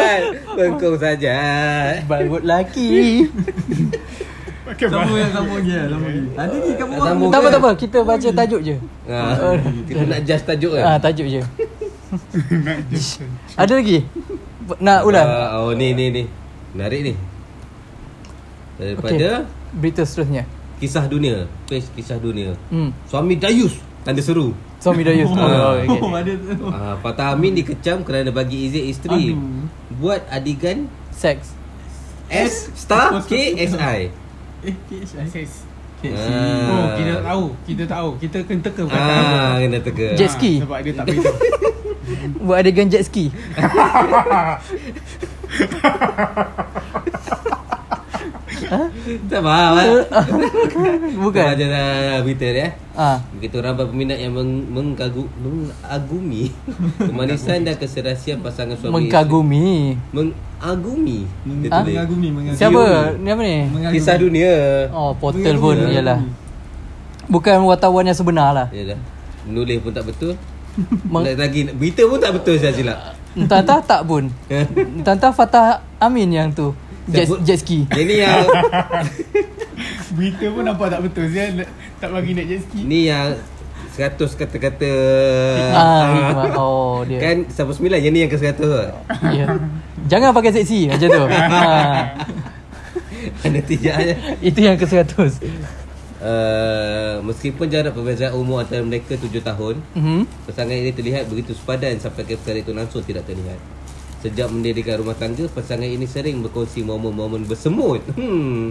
Bengkung 0.58 0.98
saja. 0.98 1.36
Barut 2.10 2.42
laki 2.42 3.30
Sambung 4.82 5.20
yang 5.20 5.30
sambung 5.30 5.62
lagi 5.62 5.74
lah 5.78 5.86
Sambung 5.94 6.16
Ada 6.40 6.56
ni 6.58 6.72
kat 6.74 6.86
bawah 6.90 7.06
Sambung. 7.06 7.30
Tak 7.30 7.40
apa 7.44 7.48
tak 7.52 7.62
apa. 7.62 7.72
Kita 7.78 7.98
baca 8.02 8.30
tajuk 8.34 8.62
je. 8.66 8.76
Ha, 9.12 9.20
Kita 9.86 10.02
nak 10.10 10.20
just 10.26 10.44
tajuk 10.48 10.72
kan? 10.74 10.84
Ah 10.88 10.98
tajuk 10.98 11.28
je. 11.28 11.42
Ada 13.60 13.74
lagi? 13.78 14.00
Nak 14.80 15.00
ulang? 15.06 15.28
Ah, 15.28 15.62
Oh 15.62 15.76
ni 15.76 15.94
ni 15.94 16.10
ni. 16.10 16.24
Menarik 16.74 17.02
ni 17.04 17.14
Daripada 18.82 19.46
Berita 19.72 20.02
seterusnya 20.02 20.44
Kisah 20.78 21.06
dunia 21.06 21.46
Page 21.70 21.86
kisah 21.94 22.18
dunia 22.18 22.58
hmm. 22.68 22.90
Suami 23.06 23.38
Dayus 23.38 23.78
Tanda 24.02 24.20
seru 24.20 24.52
Suami 24.82 25.06
Dayus 25.06 25.30
oh, 25.30 25.38
Ah. 25.38 25.78
okay. 25.78 25.88
Oh 25.94 26.10
ada 26.12 26.34
tu 26.34 26.66
Ah, 26.68 26.94
Fatah 26.98 27.32
Amin 27.32 27.54
dikecam 27.54 28.02
kerana 28.02 28.30
bagi 28.30 28.66
izin 28.66 28.84
isteri 28.90 29.32
Aduh. 29.32 29.70
buat 29.96 30.20
adigan 30.28 30.90
Sex 31.14 31.54
S 32.26 32.74
star 32.74 33.14
KSI. 33.30 34.10
Eh 34.64 34.76
KSI 34.88 35.16
Access. 35.20 35.68
KSI 36.00 36.16
Ah. 36.16 36.72
Oh, 36.72 36.86
kita 36.96 37.12
tak 37.14 37.24
tahu. 37.28 37.44
Kita 37.62 37.82
tak 37.84 37.94
tahu. 37.94 38.10
Kita 38.18 38.38
kena 38.42 38.62
teka. 38.64 38.82
Ah, 38.90 39.54
kena 39.60 39.78
teka. 39.78 40.08
Jet 40.16 40.26
Ah, 40.26 40.32
ski. 40.32 40.54
Sebab 40.64 40.78
dia 40.80 40.94
tak 40.96 41.06
beritahu. 41.06 41.36
Buat 42.42 42.58
adegan 42.64 42.88
jet 42.88 43.04
ski 43.04 43.26
Tak 48.72 49.42
faham 49.44 49.72
ah. 49.76 49.88
Bukan 51.24 51.44
dah 51.60 52.24
berita 52.24 52.48
dia. 52.48 52.64
eh. 52.66 52.72
ah. 52.96 53.20
Begitu 53.36 53.60
ramai 53.60 53.84
peminat 53.84 54.16
yang 54.16 54.32
meng, 54.32 54.64
mengkagu, 54.66 55.28
mengagumi 55.36 56.56
kemanisan 57.02 57.68
dan 57.68 57.76
keserasian 57.76 58.40
pasangan 58.40 58.74
suami 58.74 59.04
Mengkagumi 59.04 59.68
isteri. 59.92 60.16
Mengagumi. 60.16 61.20
Ah? 61.68 61.84
tulis. 61.84 61.94
Mengagumi 61.94 62.28
mengagumi 62.32 62.56
Siapa? 62.56 62.84
Ni 63.18 63.28
apa 63.28 63.42
ni? 63.42 63.58
Mengagumi. 63.68 63.94
Kisah 63.94 64.16
dunia. 64.16 64.54
Oh 64.90 65.12
portal 65.14 65.56
pun 65.58 65.76
Mengagumi. 65.76 65.98
Yalah 65.98 66.20
Bukan 67.28 67.64
wartawan 67.64 68.04
yang 68.04 68.16
sebenar 68.16 68.52
lah 68.52 68.68
Ya 68.72 68.96
dah. 68.96 69.00
Menulis 69.44 69.80
pun 69.80 69.92
tak 69.92 70.06
betul. 70.06 70.40
Meng- 71.12 71.28
Lagi, 71.28 71.36
lagi 71.36 71.62
berita 71.70 72.08
pun 72.08 72.18
tak 72.18 72.32
betul 72.34 72.56
saya 72.56 72.72
silap. 72.72 73.20
Entah-entah 73.32 73.80
tak 73.82 74.02
pun 74.06 74.32
Entah-entah 74.48 75.32
Fatah 75.32 75.68
Amin 75.98 76.28
yang 76.30 76.52
tu 76.52 76.72
Jet, 77.12 77.28
jet 77.44 77.60
ski 77.60 77.80
Yang 77.92 78.06
ni 78.08 78.16
yang 78.24 78.46
Berita 80.16 80.46
pun 80.52 80.64
nampak 80.68 80.88
tak 80.92 81.02
betul. 81.08 81.26
Saya 81.32 81.64
tak 81.98 82.10
bagi 82.12 82.32
naik 82.36 82.48
jet 82.52 82.62
ski. 82.68 82.80
ni 82.84 83.08
yang 83.08 83.36
100 83.92 84.16
kata-kata 84.18 84.92
ah. 85.76 86.48
Oh 86.62 87.04
dia 87.04 87.20
Kan 87.20 87.48
siapa 87.52 87.72
sembilan 87.76 88.00
yang 88.00 88.14
ni 88.16 88.20
yang 88.24 88.32
ke 88.32 88.40
100 88.40 88.56
tu. 88.60 88.68
ya. 89.36 89.46
Jangan 90.08 90.32
pakai 90.32 90.52
seksi 90.56 90.88
macam 90.88 91.08
tu 91.12 91.22
ah. 91.28 92.16
Ada 93.46 93.60
tijanya. 93.62 94.16
Itu 94.40 94.60
yang 94.64 94.80
ke 94.80 94.88
100 94.88 95.80
Uh, 96.22 97.18
meskipun 97.26 97.66
jarak 97.66 97.98
perbezaan 97.98 98.38
umur 98.38 98.62
antara 98.62 98.86
mereka 98.86 99.18
7 99.18 99.42
tahun, 99.42 99.82
mm-hmm. 99.98 100.46
pasangan 100.46 100.78
ini 100.78 100.94
terlihat 100.94 101.26
begitu 101.26 101.58
sepadan 101.58 101.98
sampai 101.98 102.30
ke 102.30 102.38
perkara 102.38 102.62
itu 102.62 102.78
langsung 102.78 103.02
tidak 103.02 103.26
terlihat. 103.26 103.58
Sejak 104.22 104.54
mendirikan 104.54 105.02
rumah 105.02 105.18
tangga, 105.18 105.50
pasangan 105.50 105.90
ini 105.90 106.06
sering 106.06 106.46
berkongsi 106.46 106.86
momen-momen 106.86 107.42
bersemut. 107.50 108.06
Hmm. 108.14 108.70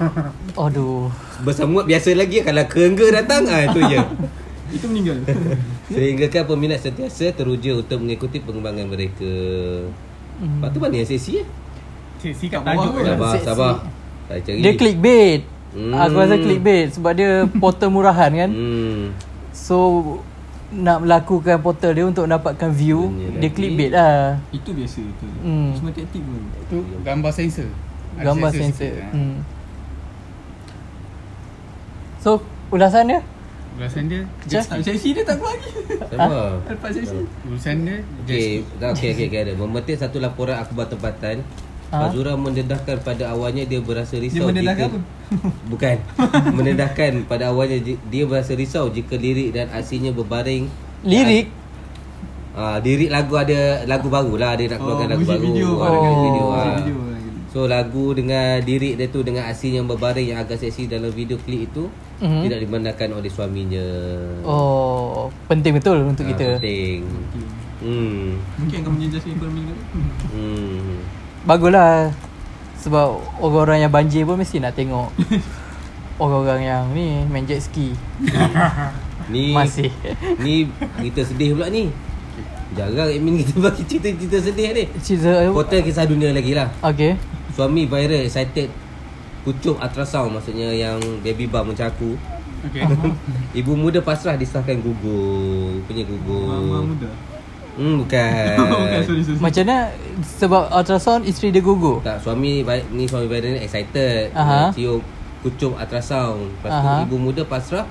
Aduh 0.64 1.12
Bersemut 1.44 1.84
biasa 1.84 2.16
lagi 2.16 2.40
kalau 2.40 2.64
kerengga 2.64 3.12
datang 3.12 3.44
ah 3.44 3.68
itu 3.68 3.80
je. 3.92 4.00
Itu 4.80 4.88
meninggal 4.90 5.20
Sehingga 5.94 6.26
kan 6.32 6.48
peminat 6.48 6.82
sentiasa 6.82 7.30
teruja 7.36 7.78
untuk 7.78 8.02
mengikuti 8.02 8.40
pengembangan 8.40 8.88
mereka. 8.88 9.32
Hmm. 10.40 10.64
Lepas 10.64 10.68
tu 10.72 10.78
mana 10.80 10.94
yang 10.96 11.08
seksi 11.08 11.44
eh? 11.44 11.46
Seksi 12.18 12.48
kat 12.48 12.64
bawah 12.64 12.88
je. 12.96 13.04
Sabar, 13.04 13.32
seksi. 13.36 13.46
sabar. 13.46 13.72
Saya 14.26 14.40
cari. 14.42 14.58
Dia 14.64 14.72
clickbait 14.74 15.42
Hmm. 15.76 15.92
Aku 15.92 16.16
rasa 16.16 16.40
clickbait 16.40 16.88
Sebab 16.96 17.12
dia 17.12 17.44
portal 17.60 17.92
murahan 17.92 18.32
kan 18.32 18.48
Hmm. 18.48 19.12
So 19.52 19.76
Nak 20.68 20.98
melakukan 21.00 21.56
portal 21.58 21.92
dia 21.92 22.04
Untuk 22.04 22.24
dapatkan 22.24 22.70
view 22.70 23.06
Punya 23.08 23.28
Dia 23.32 23.40
lagi. 23.40 23.50
clickbait 23.52 23.90
lah 23.90 24.42
Itu 24.50 24.70
biasa 24.70 25.00
tu 25.14 25.26
Hmm. 25.38 25.70
Semua 25.72 25.90
taktik 25.90 26.20
pun 26.20 26.42
Tu 26.66 26.76
gambar 27.00 27.30
sensor. 27.30 27.70
Ada 28.12 28.24
Gambar 28.24 28.50
sikit, 28.50 28.62
sensor 28.64 28.92
eh. 28.96 29.10
hmm. 29.12 29.36
So 32.18 32.30
Ulasan 32.68 33.04
dia 33.06 33.20
Ulasan 33.76 34.04
dia 34.08 34.22
Macam? 34.24 34.62
Tak 34.64 34.80
sesi 34.82 35.08
dia 35.12 35.22
tak 35.22 35.36
keluar 35.36 35.54
lagi 35.54 35.70
Sabar. 36.08 36.50
Lepas 36.72 36.90
sesi 36.92 37.18
Ulasan 37.44 37.76
dia 37.82 37.96
Okey, 38.24 38.48
tak 38.76 38.88
okey 38.92 39.08
okey 39.12 39.26
okey 39.28 39.40
ada. 39.40 39.52
Memetik 39.54 39.96
satu 39.96 40.18
laporan 40.18 40.58
akhbar 40.58 40.88
tempatan. 40.88 41.46
Ha? 41.86 41.96
Fazura 42.02 42.34
mendedahkan 42.34 42.98
pada 43.00 43.30
awalnya 43.30 43.62
dia 43.62 43.78
berasa 43.78 44.12
Dia 44.12 44.26
risau 44.26 44.46
mendedahkan 44.46 44.88
apa? 44.88 44.98
Bukan. 45.70 45.96
mendedahkan 46.52 47.12
pada 47.24 47.44
awalnya 47.48 47.78
dia 47.80 48.24
berasa 48.24 48.52
risau 48.52 48.88
jika 48.88 49.14
lirik 49.14 49.52
dan 49.52 49.70
aksinya 49.70 50.10
berbaring. 50.10 50.66
Lirik 51.02 51.46
Ah, 52.52 52.80
lirik 52.80 53.08
lagu 53.08 53.36
ada 53.36 53.84
lagu 53.84 54.08
baru 54.08 54.34
lah 54.34 54.56
dia 54.56 54.66
nak 54.66 54.80
keluarkan 54.80 55.06
lagu 55.06 55.14
Oh, 55.14 55.22
music 55.22 55.36
baru. 55.36 55.46
video 55.46 55.68
Ah, 55.76 55.86
Oh. 55.86 56.00
video. 56.24 56.44
Ah. 56.48 56.64
video 56.74 56.96
So 57.48 57.64
lagu 57.64 58.12
dengan 58.12 58.60
lirik 58.60 58.96
dia 58.96 59.06
tu 59.06 59.20
dengan 59.20 59.44
aksi 59.46 59.72
yang 59.72 59.84
berbaring 59.84 60.28
yang 60.28 60.38
agak 60.38 60.58
seksi 60.58 60.84
dalam 60.86 61.08
video 61.08 61.36
klip 61.38 61.64
itu 61.66 61.88
Mhm. 62.16 62.42
tidak 62.42 62.58
dibenarkan 62.58 63.08
oleh 63.12 63.28
suaminya. 63.28 63.84
Oh 64.42 65.28
Penting 65.46 65.72
betul 65.74 66.00
untuk 66.02 66.24
Ah, 66.24 66.32
kita 66.32 66.46
Penting. 66.56 67.00
Hmm. 67.78 68.40
Mungkin 68.56 68.76
akan 68.78 68.90
menjejaskan 68.90 69.30
ekonomi 69.32 69.60
negara 69.62 69.80
Hmm. 70.32 70.96
Baguslah. 71.46 72.10
Sebab 72.82 73.22
orang-orang 73.38 73.86
yang 73.86 73.92
banjir 73.94 74.22
pun 74.22 74.38
Mesti 74.38 74.62
nak 74.62 74.74
tengok 74.78 75.10
Orang-orang 76.22 76.62
yang 76.62 76.82
ni 76.94 77.22
Main 77.26 77.46
jet 77.46 77.62
ski. 77.62 77.94
Ni 79.32 79.50
Masih. 79.50 79.90
Ni 80.38 80.70
cerita 80.94 81.22
sedih 81.26 81.58
pula 81.58 81.66
ni. 81.66 81.90
Jarang 82.78 83.10
admin 83.10 83.42
kita 83.42 83.58
bagi 83.66 83.82
cerita-cerita 83.82 84.38
sedih 84.38 84.68
ni. 84.70 84.84
Cerita 85.02 85.50
Hotel 85.50 85.82
kisah 85.82 86.06
dunia 86.06 86.30
lagi 86.30 86.54
lah. 86.54 86.70
Okay 86.78 87.18
Suami 87.54 87.90
viral 87.90 88.22
excited. 88.22 88.70
Kucuk 89.42 89.82
ultrasound 89.82 90.34
maksudnya 90.34 90.70
yang 90.70 90.98
baby 91.26 91.50
bump 91.50 91.74
macam 91.74 91.86
aku 91.90 92.18
Okay 92.66 92.82
Ibu 93.62 93.78
muda 93.78 93.98
pasrah 93.98 94.38
disahkan 94.38 94.78
gugur. 94.78 95.82
Punya 95.90 96.06
gugur. 96.06 96.50
Mama 96.50 96.86
muda 96.86 97.10
Hmm 97.76 98.00
bukan. 98.00 98.56
Bukan 98.72 99.00
sorry 99.04 99.20
sorry 99.20 99.36
Macam 99.38 99.62
mana? 99.62 99.78
Sebab 100.16 100.62
ultrasound 100.70 101.22
Isteri 101.22 101.52
dia 101.52 101.60
gugur 101.60 102.00
Tak 102.00 102.18
suami 102.18 102.64
ni 102.90 103.04
suami 103.04 103.28
viral 103.28 103.52
ni 103.52 103.60
excited. 103.60 104.32
Aha. 104.32 104.72
Cium 104.72 105.04
kucuk 105.40 105.76
ultrasound. 105.76 106.48
Lepas 106.56 106.70
tu 106.72 106.80
Aha. 106.82 107.04
ibu 107.04 107.16
muda 107.16 107.44
pasrah 107.44 107.84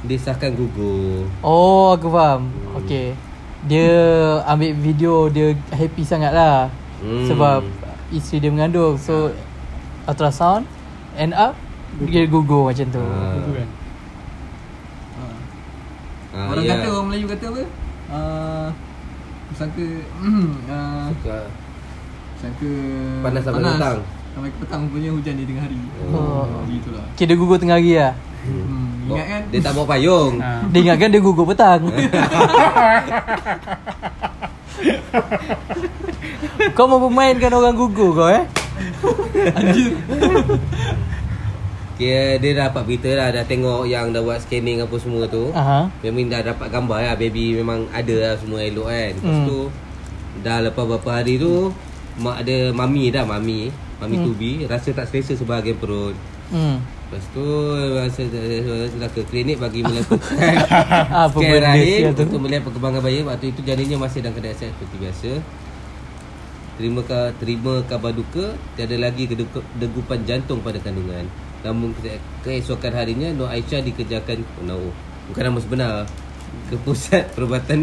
Disahkan 0.00 0.54
gugur 0.54 1.26
Oh 1.42 1.90
aku 1.92 2.06
faham. 2.08 2.46
Okay 2.78 3.18
Dia 3.66 3.90
ambil 4.44 4.70
video 4.72 5.26
Dia 5.26 5.50
happy 5.70 6.02
sangat 6.02 6.30
lah 6.30 6.70
Hmm. 6.98 7.26
Sebab 7.26 7.62
Isteri 8.10 8.38
dia 8.40 8.50
mengandung. 8.50 8.94
So 8.94 9.34
Ultrasound 10.04 10.62
End 11.14 11.30
up 11.30 11.58
Dia 12.00 12.22
gugur 12.24 12.66
macam 12.66 12.86
tu. 12.86 12.98
Ah. 12.98 13.34
Itu 13.34 13.50
kan? 13.52 13.68
Ha. 15.10 15.22
Ah, 16.32 16.46
Orang 16.48 16.62
ya. 16.62 16.70
kata 16.72 16.86
Orang 16.88 17.06
Melayu 17.06 17.26
kata 17.26 17.44
apa? 17.48 17.62
Uh, 18.08 18.68
Sangka 19.54 19.86
uh, 20.68 21.08
Suka- 21.14 21.50
Sangka 22.38 22.70
Panas 23.22 23.42
sampai 23.42 23.62
petang. 23.64 23.98
Sampai 24.30 24.50
ke 24.50 24.58
petang 24.60 24.80
Rupanya 24.86 25.10
hujan 25.10 25.34
di 25.34 25.44
tengah 25.44 25.64
hari. 25.64 25.78
Oh. 26.08 26.46
Jadi 26.46 26.74
itulah 26.76 27.04
Okay 27.12 27.24
dia 27.24 27.36
gugur 27.36 27.58
tengah 27.58 27.76
hari 27.76 27.92
lah. 27.94 28.12
Hmm, 28.38 29.10
Ingat 29.10 29.26
kan? 29.26 29.42
Dia 29.50 29.60
tak 29.60 29.72
bawa 29.74 29.86
payung. 29.88 30.34
Ha. 30.38 30.62
Dia 30.68 30.80
ingatkan 30.80 31.10
dia 31.10 31.20
gugur 31.20 31.44
petang. 31.44 31.80
Kau 36.70 36.86
mau 36.86 37.00
pemainkan 37.00 37.50
orang 37.50 37.74
gugur 37.74 38.14
kau 38.14 38.30
eh? 38.30 38.46
Anjir 39.50 39.90
Kira 41.98 42.38
dia 42.38 42.50
dah 42.54 42.70
dapat 42.70 42.82
berita 42.84 43.10
lah 43.12 43.28
Dah 43.28 43.42
tengok 43.42 43.82
yang 43.84 44.08
dah 44.08 44.22
buat 44.22 44.38
scanning 44.38 44.78
apa 44.78 44.94
semua 44.96 45.26
tu 45.26 45.50
Aha. 45.50 45.90
Memang 46.00 46.30
dah 46.30 46.46
dapat 46.46 46.68
gambar 46.68 46.98
lah 47.02 47.14
Baby 47.14 47.52
memang 47.52 47.90
ada 47.90 48.14
lah 48.14 48.34
semua 48.34 48.62
elok 48.62 48.86
kan 48.86 49.12
Lepas 49.12 49.26
Hmm. 49.34 49.44
tu 49.44 49.60
Dah 50.38 50.58
lepas 50.60 50.84
beberapa 50.84 51.10
hari 51.12 51.34
tu 51.36 51.74
Mak 52.16 52.36
ada 52.40 52.56
mami 52.72 53.10
dah 53.10 53.22
mami 53.22 53.68
Mami 53.98 54.14
Hmm. 54.16 54.26
tubi 54.26 54.52
Rasa 54.64 54.90
tak 54.92 55.06
selesa 55.06 55.34
sebahagian 55.34 55.74
perut 55.74 56.14
Hmm. 56.48 56.78
Lepas 56.78 57.24
tu 57.28 57.44
Rasa 57.92 58.22
dah 58.94 59.10
ke 59.10 59.20
klinik 59.24 59.58
bagi 59.58 59.82
melakukan 59.82 60.38
Scan 61.34 61.58
rahim 61.58 62.14
tu? 62.14 62.22
Untuk 62.24 62.40
melihat 62.40 62.62
perkembangan 62.62 63.00
bayi 63.00 63.20
Waktu 63.20 63.50
itu 63.50 63.60
janinnya 63.60 63.98
masih 63.98 64.22
dalam 64.22 64.32
keadaan 64.32 64.54
sihat 64.56 64.70
seperti 64.72 64.96
biasa 64.98 65.30
Terima 66.74 67.02
ka, 67.02 67.34
terima 67.36 67.82
kabar 67.82 68.12
duka 68.12 68.54
Tiada 68.72 68.94
lagi 68.96 69.26
degupan 69.74 70.22
jantung 70.22 70.62
pada 70.62 70.78
kandungan 70.78 71.26
Namun 71.60 71.90
ke- 71.94 72.16
keesokan 72.40 72.92
harinya 72.92 73.28
Nur 73.30 73.46
Aisyah 73.46 73.82
dikejarkan 73.82 74.38
oh, 74.58 74.64
no. 74.64 74.76
Bukan 75.26 75.42
nama 75.42 75.58
sebenar 75.58 75.92
Ke 76.66 76.78
pusat 76.78 77.30
perubatan 77.34 77.82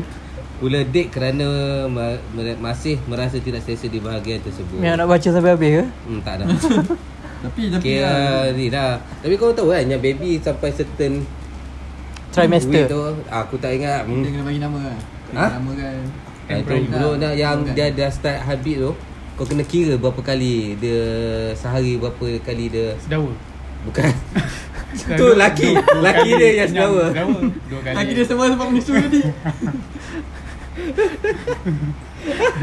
Pula 0.55 0.79
dek 0.81 1.11
kerana 1.11 1.47
ma- 1.85 2.15
mer- 2.31 2.55
masih 2.57 2.95
merasa 3.05 3.35
tidak 3.37 3.59
selesa 3.61 3.85
di 3.85 3.99
bahagian 3.99 4.39
tersebut 4.39 4.79
Yang 4.79 4.95
nak 4.95 5.07
baca 5.09 5.27
sampai 5.27 5.51
habis 5.51 5.71
ke? 5.73 5.83
Hmm, 6.07 6.19
tak 6.21 6.33
ada 6.39 6.43
Tapi 7.43 7.61
tapi 7.67 7.83
Kira 7.83 8.07
lah, 8.07 8.55
ni 8.55 8.65
dah 8.67 8.95
Tapi 9.19 9.35
kau 9.35 9.51
tahu 9.51 9.69
kan 9.69 9.83
Yang 9.83 10.01
baby 10.01 10.39
sampai 10.39 10.71
certain 10.71 11.13
Trimester 12.31 12.83
tu 12.85 12.99
Aku 13.25 13.55
tak 13.55 13.71
ingat 13.73 14.03
dia 14.03 14.11
hmm. 14.13 14.23
kena 14.25 14.43
bagi 14.43 14.59
nama 14.59 14.77
kan. 14.81 14.97
Ha? 15.35 15.45
nama 15.53 15.71
kan. 15.73 15.97
Ah, 16.45 16.57
Itu 16.57 16.73
bro 16.87 17.09
nak 17.15 17.33
yang 17.33 17.57
Bukan. 17.59 17.73
dia 17.73 17.87
dah 17.89 18.09
start 18.09 18.39
habit 18.41 18.75
tu 18.79 18.91
Kau 19.35 19.43
kena 19.43 19.63
kira 19.63 19.95
berapa 19.95 20.21
kali 20.21 20.75
Dia 20.77 21.03
sehari 21.51 21.95
berapa 21.95 22.23
kali 22.41 22.65
dia 22.69 22.95
Sedawa. 22.97 23.27
Bukan 23.85 24.11
Tu 24.95 25.27
laki 25.35 25.69
Laki 25.99 26.29
dia 26.33 26.49
yang 26.55 26.69
sedawa. 26.71 27.05
Lagi 27.93 28.11
dia 28.11 28.25
semua 28.25 28.47
sebab 28.47 28.67
menyusu 28.67 28.95
tadi. 28.95 29.21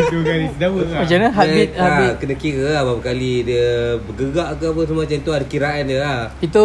Dua 0.03 0.23
kali 0.23 0.47
sedawa. 0.51 0.81
lah. 0.83 0.99
Macam 1.01 1.17
mana? 1.17 1.29
Habit, 1.31 1.69
dia, 1.71 1.79
habit 1.79 2.13
Kena 2.19 2.35
kira 2.35 2.67
lah 2.69 2.83
berapa 2.83 3.03
kali 3.05 3.33
dia 3.43 3.69
bergerak 3.97 4.49
ke 4.59 4.65
apa 4.67 4.81
semua 4.83 5.03
macam 5.05 5.19
tu 5.21 5.31
Ada 5.31 5.47
kiraan 5.47 5.83
dia 5.87 5.99
lah 6.01 6.19
Itu 6.41 6.65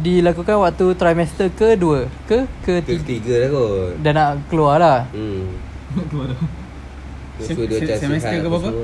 dilakukan 0.00 0.56
waktu 0.58 0.86
trimester 0.94 1.48
ke 1.50 1.76
dua? 1.76 2.08
Ke? 2.24 2.48
Ke 2.62 2.80
tiga? 2.80 2.98
Ketiga 2.98 3.34
lah 3.36 3.48
kot 3.50 3.90
Dah 4.00 4.12
nak 4.12 4.28
keluar 4.48 4.76
lah 4.80 4.98
Hmm 5.10 5.44
Keluar 6.08 6.26
dah. 6.30 6.40
Sem- 7.42 7.58
macam 7.58 7.96
semester 7.98 8.34
ke 8.34 8.46
apa 8.46 8.58
berapa? 8.60 8.82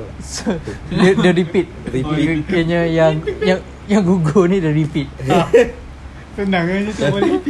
dia, 0.99 1.11
dia 1.15 1.31
repeat 1.33 1.67
Repeat. 1.87 2.27
Kayaknya 2.45 2.79
yang 2.85 3.13
Yang 3.39 3.59
yang 3.91 4.05
gugur 4.05 4.45
ni 4.45 4.61
dia 4.61 4.69
repeat 4.69 5.09
Tenang 6.37 6.71
aja 6.71 6.91
tu 6.95 7.03
boleh. 7.11 7.35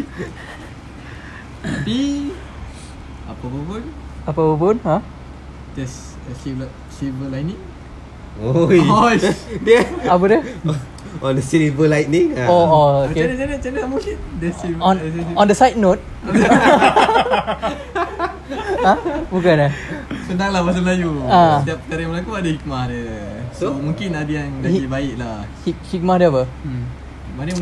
Tapi 1.62 2.00
apa 3.29 3.46
pun 3.46 3.84
Apa 4.25 4.41
pun 4.58 4.75
ha? 4.88 4.98
just 5.77 6.17
a 6.25 6.34
silver 6.34 6.65
silver 6.89 7.29
lining. 7.29 7.60
Oi. 8.39 8.79
Oh, 8.81 9.12
Dia 9.60 9.84
Apa 10.05 10.24
dia? 10.25 10.39
On 11.19 11.36
the 11.36 11.43
silver 11.43 11.86
lightning 11.86 12.31
ah. 12.34 12.48
Oh, 12.48 12.63
oh 12.63 12.89
Macam 13.03 13.19
mana 13.19 13.27
okay. 13.27 13.27
macam 13.27 13.36
mana 13.36 13.53
macam 13.53 13.69
mana 13.69 13.88
motion? 13.89 14.15
The 14.39 14.50
silver 14.53 14.79
On 14.79 14.96
on 15.36 15.46
the 15.46 15.53
side 15.53 15.75
note 15.75 16.00
ha? 18.79 18.93
Bukan 19.27 19.55
eh? 19.60 19.72
Senang 20.24 20.50
lah 20.50 20.62
bahasa 20.63 20.79
Melayu 20.79 21.12
Ah. 21.25 21.60
Setiap 21.60 21.84
perkara 21.84 22.00
yang 22.00 22.12
berlaku 22.13 22.31
ada 22.34 22.50
hikmah 22.50 22.84
dia 22.88 23.12
So, 23.51 23.65
So? 23.65 23.75
mungkin 23.75 24.10
ada 24.13 24.31
yang 24.31 24.50
lagi 24.62 24.79
Hik- 24.79 24.88
baik 24.88 25.13
lah 25.17 25.38
Hik- 25.65 25.84
Hikmah 25.86 26.15
dia 26.15 26.27
apa? 26.29 26.43
Hmm. 26.63 26.84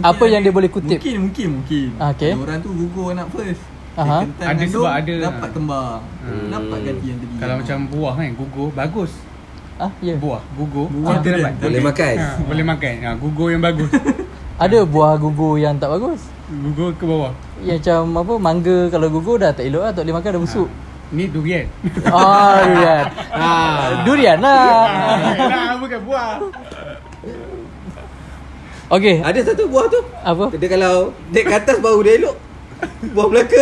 Apa 0.04 0.24
yang 0.26 0.42
dia 0.42 0.50
boleh 0.52 0.70
kutip? 0.70 0.98
Mungkin, 0.98 1.16
mungkin, 1.24 1.48
mungkin 1.56 1.88
Ah, 1.98 2.10
okay. 2.12 2.32
Ada 2.32 2.38
Orang 2.40 2.60
tu 2.62 2.70
gugur 2.72 3.12
anak 3.12 3.28
first 3.30 3.62
Aha. 3.98 4.30
Ada 4.38 4.62
sebab 4.64 4.94
ada. 4.94 5.14
Dapat 5.26 5.50
kembang 5.52 6.02
Hmm. 6.22 6.54
Dapat 6.54 6.80
ganti 6.84 7.06
yang 7.08 7.18
tadi 7.18 7.34
Kalau 7.36 7.54
macam 7.58 7.78
buah 7.88 8.14
kan 8.14 8.30
gugur 8.36 8.70
bagus. 8.72 9.12
Ah, 9.78 9.94
ya. 10.02 10.14
Yeah. 10.14 10.18
Buah 10.18 10.42
gugur. 10.58 10.90
Buah 10.90 11.22
dapat. 11.22 11.54
dia. 11.54 11.66
Boleh 11.70 11.82
makan 11.86 12.14
Ha, 12.18 12.28
boleh 12.50 12.66
makan. 12.66 12.94
Ha, 12.98 13.10
gugur 13.22 13.48
yang 13.54 13.62
bagus. 13.62 13.92
Ada 14.64 14.80
buah 14.90 15.14
gugur 15.22 15.62
yang 15.62 15.78
tak 15.78 15.94
bagus. 15.94 16.22
gugur 16.50 16.90
ke 16.98 17.06
bawah. 17.06 17.30
Yang 17.62 17.86
macam 17.86 18.02
apa 18.26 18.34
mangga 18.42 18.78
kalau 18.90 19.08
gugur 19.14 19.38
dah 19.38 19.54
tak 19.54 19.70
elok 19.70 19.86
lah 19.86 19.92
tak 19.94 20.02
boleh 20.02 20.16
makan 20.18 20.30
dah 20.34 20.42
busuk. 20.42 20.70
Ni 21.14 21.30
durian. 21.30 21.70
Ah, 22.10 22.66
durian. 22.66 23.06
Ah, 23.38 23.82
durian 24.02 24.38
lah. 24.42 24.82
nah, 25.38 25.74
bukan 25.78 26.00
buah. 26.10 26.30
Okey, 28.88 29.20
Ada 29.20 29.52
satu 29.52 29.68
buah 29.68 29.86
tu 29.92 30.00
apa? 30.24 30.48
Dia 30.56 30.70
kalau 30.72 31.12
Dek 31.36 31.44
ke 31.44 31.54
atas 31.60 31.76
baru 31.84 32.00
dia 32.08 32.24
elok 32.24 32.40
Buah 33.12 33.28
Melaka 33.28 33.62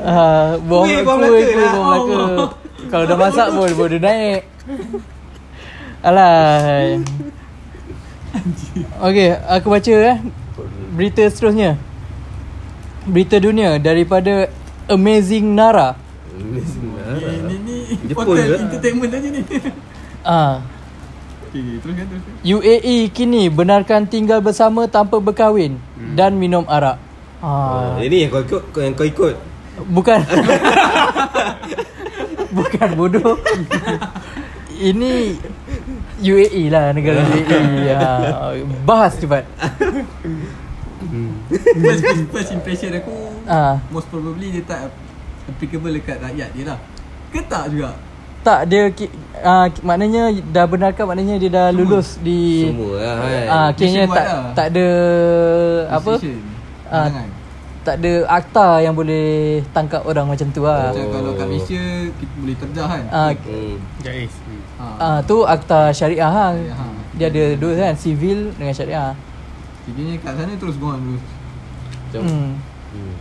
Ah, 0.00 0.58
buah 0.58 0.82
Kuih, 0.82 0.96
kuih, 0.96 1.04
buah 1.04 1.16
kuih, 1.16 1.30
Melaka 1.30 1.46
kuih, 1.46 1.56
lah. 1.56 1.72
buah 1.72 1.98
Melaka. 2.04 2.46
Kalau 2.84 3.04
dah 3.06 3.16
masak 3.16 3.46
pun 3.50 3.70
boleh 3.72 3.98
naik. 3.98 4.40
Alah. 6.00 7.00
Okey, 9.00 9.28
aku 9.46 9.66
baca 9.68 9.92
eh 9.94 10.18
berita 10.92 11.22
seterusnya. 11.24 11.78
Berita 13.04 13.36
dunia 13.36 13.78
daripada 13.78 14.48
Amazing 14.86 15.54
Nara. 15.54 15.96
Ni, 16.34 16.60
ni, 17.46 17.54
ni 17.58 17.76
Jepun 18.04 18.26
Hotel 18.26 18.48
ke? 18.48 18.56
entertainment 18.60 19.12
aja 19.12 19.28
ni 19.28 19.40
Ah, 20.20 20.54
Okay, 21.46 21.78
teruskan, 21.78 22.04
teruskan 22.10 22.32
UAE 22.42 22.96
kini 23.08 23.46
benarkan 23.46 24.02
tinggal 24.04 24.42
bersama 24.42 24.84
tanpa 24.86 25.22
berkahwin 25.22 25.78
dan 26.12 26.34
minum 26.34 26.66
arak. 26.66 26.98
Ah, 27.38 27.94
Ah, 27.94 28.02
Ini 28.02 28.26
yang 28.26 28.30
kau 28.30 28.42
ikut 28.42 28.62
Yang 28.74 28.94
kau 28.94 29.06
ikut 29.06 29.34
bukan. 29.88 30.20
Bukan 32.54 32.88
bodoh. 32.94 33.34
Ini 34.74 35.34
UAE 36.22 36.70
lah 36.70 36.94
negara 36.94 37.26
UAE 37.26 37.90
ha. 37.90 38.54
Bahas 38.88 39.18
cepat. 39.18 39.42
First, 41.74 42.00
first, 42.00 42.22
first 42.30 42.50
impression 42.54 42.94
aku 42.94 43.14
Ah. 43.44 43.76
Most 43.90 44.08
probably 44.08 44.54
dia 44.54 44.62
tak 44.64 44.88
Applicable 45.44 45.92
dekat 45.92 46.22
rakyat 46.22 46.48
dia 46.54 46.64
lah. 46.70 46.78
Ke 47.28 47.42
tak 47.44 47.74
juga? 47.74 47.98
Tak 48.40 48.70
dia 48.70 48.88
uh, 49.42 49.66
Maknanya 49.82 50.32
dah 50.48 50.64
benarkan 50.64 51.04
Maknanya 51.10 51.36
dia 51.36 51.50
dah 51.52 51.68
lulus 51.74 52.16
di 52.22 52.70
Semua 52.70 52.96
lah 52.96 53.14
kan? 53.18 53.44
Ah, 53.50 53.68
Kayaknya 53.74 54.02
Nationwide 54.06 54.16
tak 54.16 54.26
lah. 54.30 54.52
tak 54.54 54.66
ada 54.70 54.88
Apa? 55.90 56.12
Ah. 56.14 57.08
pandangan. 57.10 57.28
Tak 57.84 58.00
ada 58.00 58.12
akta 58.26 58.80
yang 58.80 58.96
boleh 58.96 59.60
Tangkap 59.70 60.02
orang 60.02 60.24
macam 60.24 60.48
tu 60.48 60.64
lah 60.64 60.88
Macam 60.88 61.04
Oh. 61.04 61.12
kalau 61.12 61.30
kat 61.34 61.46
Malaysia 61.46 61.82
Kita 62.10 62.32
boleh 62.34 62.56
terdah 62.56 62.86
kan 62.88 63.04
Ah. 63.08 63.30
Jais. 64.00 64.32
Ha. 64.80 64.86
ah, 64.98 65.18
Tu 65.20 65.36
akta 65.38 65.92
syariah 65.92 66.26
ha. 66.26 66.46
Ha. 66.50 66.84
Dia 67.14 67.28
ada 67.28 67.44
dua 67.54 67.72
kan 67.78 67.94
Civil 67.94 68.56
dengan 68.56 68.72
syariah 68.72 69.12
Jadinya 69.84 70.14
kat 70.18 70.32
sana 70.34 70.52
terus 70.56 70.76
go 70.76 70.90
on 70.90 71.00
terus 71.04 71.24
Macam 72.08 72.20
hmm. 72.24 72.52
hmm. 72.90 73.14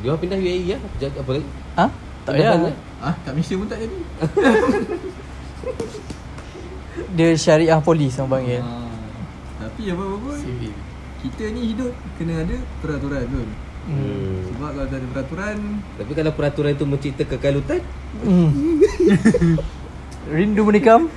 Dia 0.00 0.08
orang 0.08 0.20
pindah 0.20 0.38
UAE 0.38 0.62
ya 0.66 0.78
Apa 1.12 1.30
lagi 1.30 1.46
Ha? 1.72 1.86
Tak 2.22 2.32
payah? 2.32 2.52
Ah, 2.98 3.14
kat 3.20 3.32
Malaysia 3.32 3.54
pun 3.54 3.66
tak 3.66 3.78
jadi 3.78 3.96
Dia 7.12 7.28
syariah 7.34 7.80
polis 7.80 8.16
orang 8.16 8.30
panggil 8.32 8.60
ha. 8.60 8.72
Tapi 9.60 9.82
apa-apa 9.88 10.16
pun 10.18 10.36
Civil. 10.36 10.72
Kita 11.22 11.54
ni 11.54 11.70
hidup 11.70 11.94
Kena 12.18 12.42
ada 12.42 12.58
peraturan 12.82 13.22
tu. 13.30 13.46
Hmm. 13.82 14.46
Sebab 14.46 14.70
kalau 14.74 14.86
tak 14.90 14.98
ada 14.98 15.06
peraturan 15.10 15.56
Tapi 15.98 16.12
kalau 16.14 16.32
peraturan 16.34 16.70
itu 16.74 16.86
mencipta 16.86 17.22
kekalutan? 17.26 17.82
Hmm. 18.22 18.78
Rindu 20.34 20.62
menikam? 20.62 21.10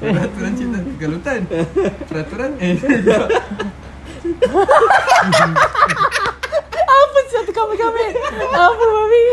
Peraturan 0.00 0.52
cipta 0.56 0.80
kekalutan. 0.96 1.40
Peraturan? 2.08 2.50
Eh 2.60 2.80
Apa 6.92 7.18
satu 7.28 7.52
kami-kami 7.52 8.06
Apa 8.56 8.84
babi 8.88 9.24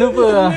Lupa 0.00 0.24
lah. 0.32 0.50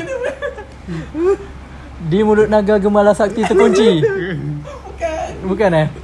Di 2.08 2.20
mulut 2.24 2.48
naga 2.48 2.80
gemala 2.80 3.12
sakti 3.12 3.44
terkunci. 3.44 4.00
Bukan. 4.00 5.28
Bukan 5.44 5.72
eh 5.76 6.03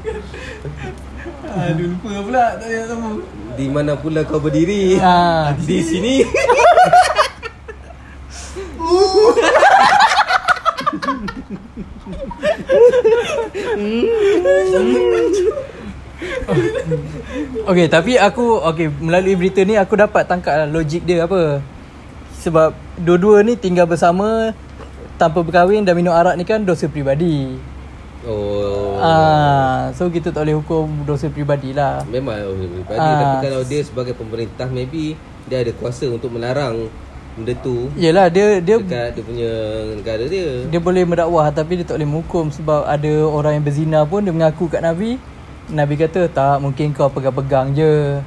Aduh 1.59 1.87
lupa 1.91 2.11
pula 2.23 2.45
Tak 2.55 2.67
ada 2.71 2.81
sama. 2.87 3.09
Di 3.59 3.65
mana 3.67 3.93
pula 3.99 4.23
kau 4.23 4.39
berdiri? 4.39 4.95
Ah. 5.03 5.51
Di 5.59 5.77
sini. 5.83 6.23
Okay 17.69 17.85
tapi 17.85 18.17
aku 18.17 18.59
Okay 18.73 18.89
melalui 18.89 19.37
berita 19.37 19.61
ni 19.61 19.77
Aku 19.77 19.93
dapat 19.93 20.25
tangkap 20.25 20.65
lah 20.65 20.67
logik 20.67 21.05
dia 21.05 21.23
apa. 21.29 21.61
Sebab 22.41 22.73
Dua-dua 22.97 23.45
ni 23.45 23.53
tinggal 23.55 23.85
bersama 23.85 24.51
Tanpa 25.21 25.45
berkahwin 25.45 25.85
dan 25.85 25.93
minum 25.93 26.15
arak 26.15 26.35
ni 26.35 26.43
kan 26.43 26.65
Dosa 26.65 26.89
peribadi 26.89 27.59
Oh. 28.29 29.01
Ah, 29.01 29.89
So 29.97 30.05
kita 30.07 30.29
tak 30.29 30.45
boleh 30.45 30.61
hukum 30.61 30.85
Dosa 31.01 31.33
peribadi 31.33 31.73
lah. 31.73 32.05
Memang 32.05 32.37
pribadi 32.85 33.01
Ah. 33.01 33.17
Tapi 33.17 33.35
kalau 33.49 33.61
dia 33.65 33.81
sebagai 33.81 34.13
pemerintah 34.13 34.69
Maybe 34.69 35.17
Dia 35.49 35.65
ada 35.65 35.73
kuasa 35.73 36.05
untuk 36.05 36.29
melarang 36.29 36.93
Benda 37.33 37.55
tu. 37.57 37.89
Yelah 37.95 38.27
dia 38.27 38.59
Dia 38.59 38.77
Dekat 38.77 39.15
dia 39.15 39.23
punya 39.23 39.51
negara 39.95 40.23
dia. 40.27 40.67
dia 40.67 40.79
boleh 40.79 41.03
mendakwah 41.07 41.47
tapi 41.49 41.79
dia 41.79 41.85
tak 41.87 41.95
boleh 41.97 42.09
menghukum 42.09 42.51
sebab 42.51 42.83
ada 42.83 43.11
orang 43.25 43.57
yang 43.57 43.65
berzina 43.65 43.99
pun 44.03 44.21
dia 44.21 44.33
mengaku 44.35 44.67
kat 44.67 44.83
Nabi. 44.83 45.15
Nabi 45.69 45.93
kata 45.95 46.25
tak 46.27 46.59
mungkin 46.59 46.91
kau 46.91 47.07
pegang-pegang 47.07 47.71
je. 47.71 48.17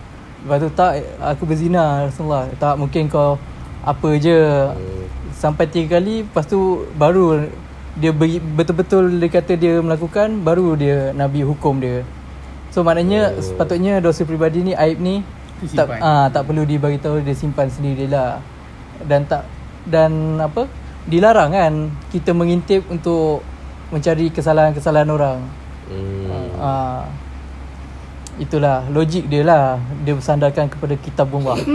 Lepas 0.42 0.58
tu 0.62 0.68
tak 0.72 0.90
aku 1.18 1.42
berzina 1.44 2.06
Rasulullah. 2.08 2.46
Tak 2.56 2.78
mungkin 2.78 3.10
kau 3.10 3.36
apa 3.82 4.08
je. 4.16 4.38
Hmm. 4.70 5.04
Sampai 5.34 5.66
tiga 5.66 5.98
kali 5.98 6.22
Lepas 6.22 6.46
tu 6.46 6.86
baru 6.94 7.50
dia 7.94 8.08
beri, 8.10 8.40
betul-betul 8.40 9.20
dia 9.20 9.28
kata 9.28 9.52
dia 9.52 9.76
melakukan 9.78 10.40
baru 10.40 10.72
dia 10.74 11.12
nabi 11.12 11.42
hukum 11.42 11.76
dia 11.76 12.04
so 12.68 12.80
maknanya 12.80 13.30
Oh. 13.30 13.42
sepatutnya 13.42 14.00
dosa 14.00 14.24
peribadi 14.24 14.62
ni 14.62 14.72
aib 14.72 14.96
ni 14.96 15.20
tak 15.72 15.92
Disimpan. 15.92 16.00
ah 16.00 16.26
tak 16.26 16.42
perlu 16.44 16.64
dibagi 16.64 16.98
tahu 16.98 17.20
dia 17.20 17.32
simpan 17.32 17.68
sendirilah 17.68 18.40
dan 19.04 19.22
tak 19.22 19.44
dan 19.84 20.10
apa 20.36 20.66
dilarang 21.04 21.50
kan 21.50 21.74
kita 22.08 22.32
mengintip 22.32 22.82
untuk 22.88 23.44
mencari 23.88 24.28
kesalahan-kesalahan 24.28 25.08
orang 25.08 25.38
Hmm. 25.82 26.48
ah 26.56 27.04
itulah 28.40 28.88
logik 28.88 29.28
dia 29.28 29.44
lah 29.44 29.76
dia 30.00 30.16
bersandarkan 30.16 30.64
kepada 30.66 30.96
kitab 30.96 31.28
Allah 31.28 31.60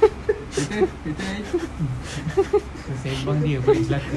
Kita 0.70 0.86
kita 1.02 1.26
Sembang 3.02 3.42
dia 3.42 3.58
boleh 3.58 3.82
celaka. 3.82 4.16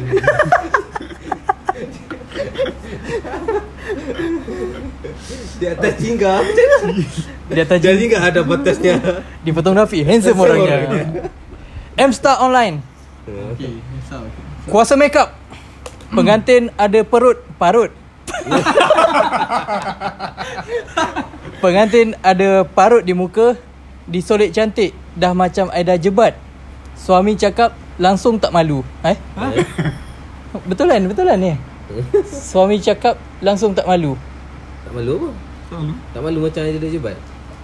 Di 5.57 5.65
atas 5.65 5.93
jingga. 5.97 6.33
Dia 7.49 7.65
atas 7.65 7.79
Jadi 7.81 7.97
jingga 8.05 8.17
ada 8.21 8.45
batasnya 8.45 8.95
di 9.41 9.49
fotografi 9.49 10.05
handsome 10.05 10.37
Handsome 10.37 10.45
orangnya. 10.45 10.75
orangnya. 10.77 11.03
M-Star 11.97 12.37
Online. 12.45 12.85
Kuasa 14.69 14.93
makeup. 14.93 15.33
Pengantin 16.13 16.69
ada 16.77 17.01
perut 17.01 17.41
Parut. 17.57 17.89
Pengantin 21.63 22.13
ada 22.21 22.67
parut 22.67 23.01
di 23.01 23.15
muka 23.15 23.55
Disolek 24.03 24.51
cantik 24.51 24.91
Dah 25.13 25.31
macam 25.33 25.69
Aida 25.69 25.93
jebat. 25.97 26.33
Suami 26.97 27.37
cakap 27.37 27.73
Langsung 28.01 28.41
tak 28.41 28.49
malu. 28.49 28.81
Eh? 29.05 29.17
Betulan, 30.69 31.05
betulan 31.05 31.37
ni? 31.37 31.53
Suami 32.25 32.81
cakap 32.81 33.17
Langsung 33.45 33.77
tak 33.77 33.85
malu. 33.85 34.17
Tak 34.85 34.91
malu 34.97 35.11
apa? 35.21 35.29
Selalu. 35.69 35.93
Tak 36.13 36.21
malu 36.21 36.39
macam 36.41 36.61
Aida 36.65 36.77
dah 36.81 36.91
jebat? 36.91 37.17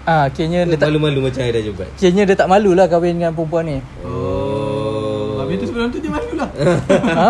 Ah, 0.09 0.25
Kayaknya 0.29 0.59
dia 0.65 0.77
tak 0.77 0.89
Malu-malu 0.93 1.19
macam 1.29 1.41
Aida 1.41 1.59
jebat? 1.61 1.89
Kayaknya 1.97 2.23
dia 2.29 2.35
tak 2.37 2.49
malu 2.49 2.71
lah 2.77 2.85
Kahwin 2.85 3.17
dengan 3.17 3.33
perempuan 3.33 3.63
ni. 3.65 3.77
Oh. 4.05 5.41
Habis 5.41 5.55
tu 5.61 5.65
sebelum 5.73 5.89
tu 5.89 5.97
dia 5.97 6.11
malu 6.13 6.31
lah. 6.37 6.49
ha? 7.17 7.29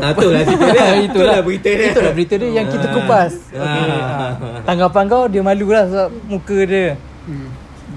Ha 0.00 0.06
tu 0.14 0.28
lah 0.30 0.42
cerita 0.42 0.66
dia. 0.70 0.86
Itulah. 1.02 1.38
Berita 1.42 1.70
dia. 1.70 1.86
Itulah 1.94 2.12
berita 2.14 2.34
dia 2.38 2.48
yang 2.50 2.66
kita 2.70 2.86
kupas. 2.94 3.32
Ah. 3.54 3.58
okay. 3.58 4.62
Tanggapan 4.66 5.04
kau 5.10 5.24
dia 5.26 5.42
malu 5.42 5.66
lah 5.70 5.84
sebab 5.86 6.08
muka 6.30 6.58
dia. 6.66 6.94
Hmm. 7.26 7.48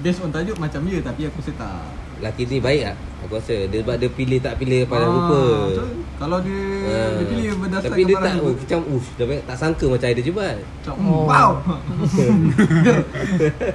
Based 0.04 0.20
on 0.20 0.28
tajuk 0.28 0.60
macam 0.60 0.84
dia 0.84 1.00
tapi 1.00 1.24
aku 1.24 1.40
rasa 1.40 1.52
tak. 1.56 1.80
Laki 2.20 2.44
ni 2.44 2.60
baik 2.60 2.82
tak? 2.84 2.96
Aku 3.24 3.32
rasa 3.34 3.56
dia 3.64 3.80
sebab 3.80 3.96
dia 3.96 4.06
pilih 4.06 4.38
tak 4.38 4.54
pilih 4.54 4.84
pada 4.84 5.02
Ah, 5.02 5.10
rupa. 5.10 5.40
Kalau 6.14 6.38
dia 6.38 6.60
Ah. 6.86 7.10
dia 7.16 7.26
pilih 7.26 7.46
berdasarkan 7.58 7.90
Tapi 7.90 8.02
dia 8.04 8.14
tak 8.14 8.32
oh, 8.38 8.52
macam 8.54 8.80
uff 8.86 9.06
dah 9.16 9.24
banyak- 9.24 9.44
tak 9.44 9.56
sangka 9.58 9.86
macam 9.88 10.06
Aida 10.06 10.22
jebat 10.22 10.56
Macam, 10.62 10.94
Oh. 10.94 11.08
oh. 11.10 11.24
Wow 11.26 11.50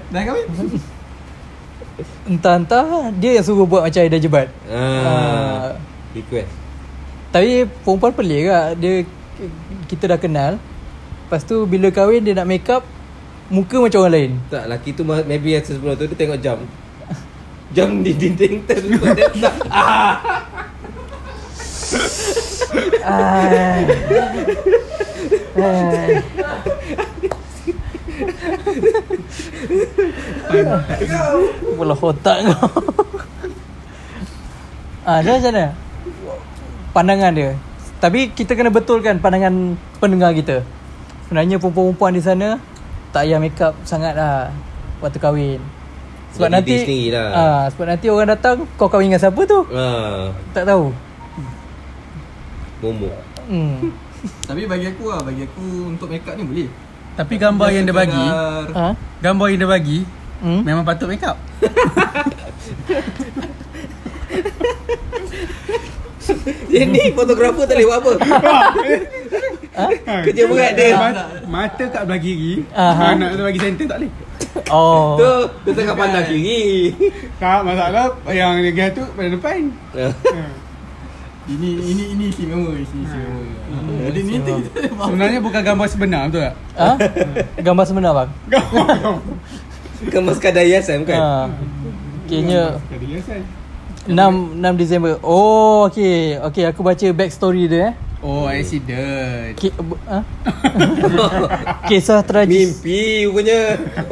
Dah 0.08 0.22
kahwin? 0.24 0.48
Entah-entah 2.26 2.86
dia 3.12 3.32
yang 3.34 3.44
suruh 3.44 3.65
buat 3.65 3.84
macam 3.84 4.00
Aida 4.00 4.18
jebat 4.18 4.48
ah. 4.65 4.80
Ah. 5.04 5.68
Request 6.13 6.48
Tapi 7.30 7.50
perempuan 7.84 8.13
pelik 8.13 8.42
kak 8.48 8.68
Dia 8.78 8.92
Kita 9.86 10.04
dah 10.08 10.18
kenal 10.18 10.52
Lepas 11.26 11.44
tu 11.44 11.65
bila 11.65 11.89
kahwin 11.89 12.24
dia 12.24 12.34
nak 12.34 12.48
make 12.48 12.65
up 12.65 12.88
Muka 13.50 13.82
macam 13.82 14.06
orang 14.06 14.14
lain 14.14 14.32
Tak 14.48 14.70
laki 14.70 14.94
tu 14.94 15.02
ma- 15.02 15.26
maybe 15.26 15.58
yang 15.58 15.66
sebelum 15.66 15.98
tu 15.98 16.06
dia 16.06 16.18
tengok 16.18 16.40
jam 16.40 16.58
Jam 17.76 18.02
di 18.02 18.14
dinding 18.14 18.66
dia 18.66 18.78
tak. 19.38 19.56
Ai. 23.02 23.82
Bola 31.76 31.96
otak 31.96 32.38
kau 32.46 32.70
Ah, 35.02 35.26
dia 35.26 35.34
macam 35.34 35.50
mana? 35.50 35.66
Pandangan 36.94 37.32
dia 37.34 37.52
Tapi 37.98 38.30
kita 38.30 38.54
kena 38.54 38.70
betulkan 38.70 39.18
pandangan 39.18 39.74
pendengar 39.98 40.36
kita 40.36 40.62
Sebenarnya 41.26 41.58
perempuan-perempuan 41.58 42.14
di 42.14 42.22
sana 42.22 42.48
Tak 43.10 43.26
payah 43.26 43.39
make 43.41 43.58
up 43.58 43.74
sangat 43.84 44.13
lah 44.13 44.54
Waktu 45.02 45.17
kahwin 45.17 45.60
Sebab 46.36 46.54
Jadi 46.54 46.74
nanti 46.78 47.00
lah. 47.10 47.30
ah, 47.32 47.63
Sebab 47.74 47.86
nanti 47.89 48.06
orang 48.08 48.30
datang 48.30 48.69
Kau 48.78 48.86
kahwin 48.86 49.10
dengan 49.10 49.22
siapa 49.22 49.41
tu? 49.43 49.65
ah, 49.74 50.30
Tak 50.54 50.63
tahu 50.65 50.93
Momok 52.80 53.17
hmm. 53.50 53.78
Tapi 54.50 54.62
bagi 54.69 54.86
aku 54.89 55.04
lah 55.10 55.19
Bagi 55.26 55.41
aku 55.43 55.63
untuk 55.89 56.08
make 56.08 56.24
up 56.24 56.38
ni 56.38 56.45
boleh 56.45 56.69
Tapi 57.17 57.34
gambar 57.36 57.69
yang 57.74 57.86
dia 57.89 57.95
bagi 57.95 58.26
ha? 58.72 58.93
Gambar 59.19 59.45
yang 59.50 59.60
dia 59.60 59.69
bagi 59.69 60.00
Hmm? 60.39 60.63
Memang 60.63 60.88
patut 60.88 61.12
make 61.12 61.19
up 61.19 61.36
ni 66.69 67.12
fotografer 67.12 67.67
tak 67.67 67.76
boleh 67.76 67.88
buat 67.88 68.00
apa 68.00 68.12
Kerja 70.26 70.44
berat 70.50 70.72
dia. 70.76 70.92
Mata, 70.96 71.24
mata 71.48 71.84
kat 71.88 72.02
belah 72.04 72.20
kiri 72.20 72.54
Aha. 72.76 73.15
Anak 73.15 73.30
tu 73.38 73.44
bagi 73.46 73.60
center 73.62 73.86
tak 73.88 73.98
boleh. 74.02 74.12
Oh. 74.74 75.15
Tu 75.15 75.32
Dia 75.65 75.72
tengah 75.78 75.96
pandang 75.96 76.26
kiri. 76.26 76.94
Tak 77.38 77.60
masalah 77.63 78.12
Yang 78.28 78.54
dia 78.76 78.88
tu 78.92 79.04
pada 79.13 79.30
depan. 79.32 79.60
Ini 81.50 81.82
ini 81.82 82.04
ini 82.13 82.24
istimewa 82.30 82.78
Ini 82.78 82.86
istimewa. 82.86 83.42
Jadi 84.06 84.20
ni 84.22 84.34
faham. 84.38 84.62
Sebenarnya 85.10 85.39
bukan 85.42 85.62
gambar 85.65 85.88
sebenar 85.89 86.22
betul 86.30 86.42
tak? 86.46 86.56
ha? 86.78 86.89
Gambar 87.58 87.86
sebenar 87.89 88.12
bang? 88.13 88.30
Kemas 90.13 90.38
kadar 90.38 90.62
hiasan 90.62 91.04
bukan? 91.04 91.18
Ha. 91.18 91.50
Kayaknya 92.30 92.78
Jadi 92.94 93.06
hiasan. 93.18 93.42
6, 94.06 94.62
6 94.62 94.82
Disember. 94.82 95.18
Oh 95.26 95.89
okay 95.89 96.38
Okay 96.54 96.70
aku 96.70 96.86
baca 96.86 97.08
backstory 97.18 97.65
dia 97.65 97.82
eh 97.89 97.94
Oh 98.20 98.52
accident. 98.52 99.56
Ki, 99.56 99.72
ha? 100.12 100.20
Kisah 101.90 102.20
tragis. 102.20 102.84
Mimpi 102.84 103.24
rupanya. 103.32 103.60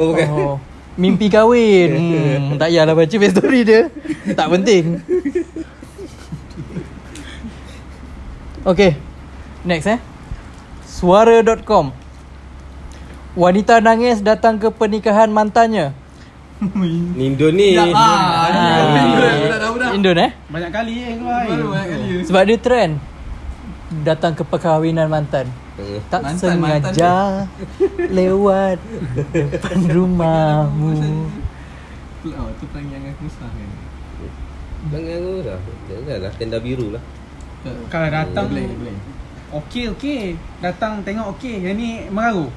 Oh 0.00 0.16
bukan. 0.16 0.28
Oh. 0.32 0.56
Mimpi 0.96 1.28
kahwin. 1.28 1.90
Hmm, 2.38 2.56
Tak 2.56 2.72
payahlah 2.72 2.94
baca 2.96 3.16
backstory 3.20 3.60
dia. 3.68 3.82
Tak 4.32 4.48
penting. 4.48 4.84
Okay 8.64 8.96
Next 9.68 9.86
eh. 9.92 10.00
Suara.com 10.88 11.92
Wanita 13.36 13.78
nangis 13.84 14.24
datang 14.24 14.58
ke 14.58 14.72
pernikahan 14.72 15.30
mantannya. 15.30 15.94
Ni. 16.58 17.30
Ah, 17.94 18.50
ni 18.90 19.00
budak-budak. 19.14 19.90
Indon 19.94 20.18
eh. 20.18 20.30
Banyak 20.50 20.70
kali 20.74 20.94
eh 20.96 21.12
eh. 21.14 21.16
banyak 21.22 21.86
kali. 21.86 22.08
Sebab 22.26 22.42
dia 22.48 22.58
trend 22.58 22.92
Datang 23.88 24.36
ke 24.36 24.44
perkahwinan 24.44 25.08
mantan. 25.08 25.48
Hmm. 25.78 25.96
Tak 26.12 26.20
Mantan, 26.26 26.58
mantan 26.58 26.90
sengaja 26.90 27.14
Lewat 28.10 28.82
Depan 29.30 29.78
rumahmu. 29.94 30.90
Oh, 32.34 32.50
tu 32.58 32.66
perangai 32.74 32.98
yang 32.98 33.14
aku 33.14 33.30
susah 33.30 33.46
kan 33.46 33.70
Jangan 34.90 35.16
aku 35.22 35.32
dah 35.46 35.58
Jangan 35.86 36.16
lah 36.18 36.32
Tenda 36.34 36.58
biru 36.58 36.90
lah. 36.90 37.02
Kalau 37.88 38.08
datang 38.10 38.50
Boleh, 38.50 38.66
boleh. 38.74 38.96
Okey 39.54 39.84
okey. 39.94 40.34
Datang 40.58 41.06
tengok 41.06 41.38
okey. 41.38 41.62
Yang 41.62 41.74
ni 41.78 41.90
meraru 42.10 42.50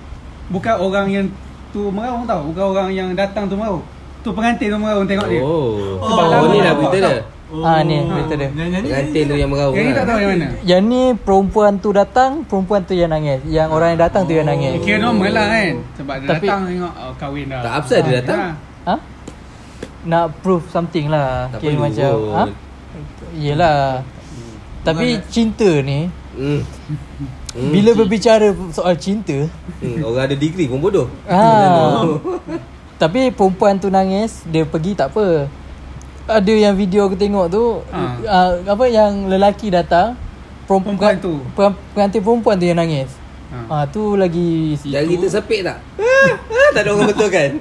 Bukan 0.50 0.76
orang 0.82 1.08
yang 1.14 1.26
tu 1.70 1.94
meraru 1.94 2.26
tau 2.26 2.42
Bukan 2.50 2.66
orang 2.74 2.90
yang 2.90 3.14
datang 3.14 3.46
tu 3.46 3.54
meraru 3.54 3.86
Tu 4.26 4.30
pengantin 4.34 4.68
tu 4.74 4.78
meraru 4.82 5.06
tengok 5.06 5.28
dia. 5.30 5.42
Oh. 5.46 6.02
Sebab 6.10 6.26
Oh 6.42 6.46
ni 6.50 6.60
lah 6.60 6.74
berita 6.74 7.10
dia 7.52 7.68
Ah, 7.68 7.84
ni 7.84 8.00
berita 8.02 8.34
dia. 8.34 8.48
Yang 8.50 8.72
Pengantin 8.82 9.24
tu 9.24 9.36
yang 9.36 9.50
merau 9.50 9.70
Yang 9.70 9.84
ni 9.84 9.92
tak 9.92 10.06
tahu 10.06 10.18
yang 10.18 10.32
mana 10.32 10.48
Yang 10.64 10.82
ni 10.82 11.02
perempuan 11.14 11.72
tu 11.76 11.90
datang 11.92 12.32
Perempuan 12.44 12.80
tu 12.82 12.94
yang 12.94 13.12
nangis 13.12 13.44
Yang 13.46 13.68
orang 13.70 13.90
yang 13.92 14.02
datang 14.02 14.24
tu 14.24 14.32
yang 14.32 14.48
nangis 14.48 14.80
Kira 14.80 14.98
normal 14.98 15.32
lah 15.32 15.46
kan 15.46 15.74
Sebab 15.94 16.16
dia 16.18 16.28
Tapi- 16.30 16.48
datang 16.48 16.62
tengok 16.66 16.94
oh, 16.98 17.14
kahwin 17.18 17.46
dah 17.46 17.60
Tak 17.60 17.74
upset 17.78 18.02
dia 18.02 18.14
datang 18.18 18.40
Ha. 18.82 18.88
Ha? 18.88 18.96
Nak 20.02 20.26
prove 20.40 20.64
something 20.68 21.06
lah 21.06 21.52
Tak 21.52 21.60
Kira 21.60 21.70
perlu 21.70 21.84
macam 21.84 22.12
ha? 22.32 22.44
Yelah 23.34 23.80
Tapi 24.82 25.06
cinta 25.28 25.70
ni 25.82 26.08
Hmm. 26.32 26.64
Hmm. 27.52 27.72
Bila 27.76 27.92
berbicara 27.94 28.56
soal 28.72 28.96
cinta 28.96 29.36
hmm. 29.84 30.00
Orang 30.00 30.24
ada 30.24 30.32
degree 30.34 30.72
pun 30.72 30.80
bodoh 30.80 31.12
ah, 31.28 32.08
Tapi 33.04 33.28
perempuan 33.30 33.76
tu 33.76 33.88
nangis 33.88 34.40
Dia 34.46 34.64
pergi 34.64 34.96
tak 34.96 35.12
apa 35.12 35.52
Ada 36.24 36.54
yang 36.54 36.74
video 36.74 37.06
aku 37.06 37.16
tengok 37.16 37.46
tu 37.48 37.64
Ha. 37.88 38.00
uh, 38.20 38.52
Apa 38.66 38.86
yang 38.86 39.28
lelaki 39.28 39.70
datang 39.70 40.14
Perempuan 40.64 41.18
tu. 41.18 41.42
per- 41.52 41.76
Pengantin 41.92 42.22
perempuan 42.22 42.56
tu 42.56 42.66
yang 42.66 42.78
nangis 42.78 43.10
Ha. 43.52 43.58
Ah 43.68 43.84
tu 43.86 44.16
lagi 44.16 44.80
Jari 44.80 45.18
tersepit 45.18 45.62
tak? 45.62 45.84
Tak 46.74 46.82
ada 46.82 46.90
orang 46.90 47.04
betul 47.06 47.28
kan? 47.28 47.52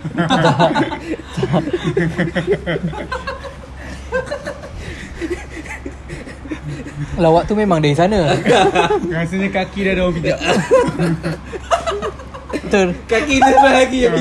Lawak 7.17 7.45
tu 7.45 7.55
memang 7.55 7.81
dari 7.81 7.93
sana. 7.93 8.33
Rasanya 9.13 9.49
kaki 9.51 9.81
dia 9.83 9.93
ada 9.93 10.03
orang 10.03 10.15
pijak. 10.17 10.39
Betul. 12.71 12.89
Kaki 13.11 13.35
dia 13.43 13.51
sebelah 13.51 13.75
lagi. 13.83 14.01
Ha. 14.07 14.15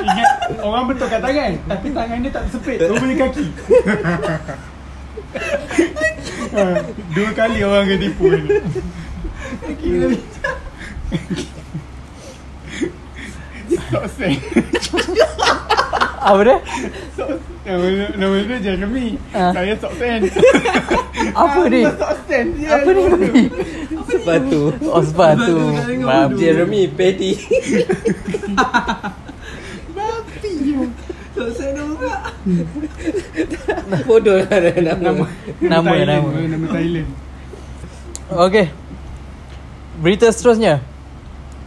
Ingat 0.00 0.30
orang 0.64 0.84
betul 0.88 1.06
kat 1.12 1.20
tangan 1.20 1.52
Tapi 1.68 1.86
tangan 1.92 2.16
dia 2.24 2.32
tak 2.32 2.42
tersepit 2.48 2.78
Rupanya 2.80 3.16
kaki. 3.28 3.44
Ha, 6.56 6.64
Dua 7.14 7.30
kali 7.36 7.58
orang 7.60 7.84
kena 7.92 8.00
tipu 8.00 8.24
ni. 8.32 8.40
Kaki 9.68 9.88
dia 10.00 10.16
sen 14.08 14.34
Apa 16.20 16.40
dia? 16.44 16.58
Nama, 17.64 17.86
nama 18.12 18.34
dia 18.44 18.58
Jeremy 18.60 19.16
Ah. 19.32 19.52
Saya 19.56 19.72
sok 19.80 19.92
sen 19.96 20.20
Apa 21.32 21.60
ni? 21.66 21.82
Sok 21.88 22.12
sen 22.28 22.46
Apa 22.60 22.90
ni? 22.92 23.04
Sepatu 24.04 24.62
Oh 24.84 25.00
sepatu. 25.00 25.56
Maaf. 26.04 26.36
Jeremy 26.36 26.92
Petty 26.92 27.40
Tak 31.30 31.48
saya 31.56 31.72
dah 31.72 31.84
buka. 31.88 32.14
Bodoh 34.04 34.36
lah 34.44 34.60
nama 34.76 34.84
Nama 34.84 35.24
Nama, 35.62 35.88
Thailand, 35.88 36.20
nama. 36.20 36.40
Nama 36.44 36.66
Thailand 36.68 37.08
Okey. 38.30 38.66
Berita 39.98 40.30
seterusnya. 40.30 40.78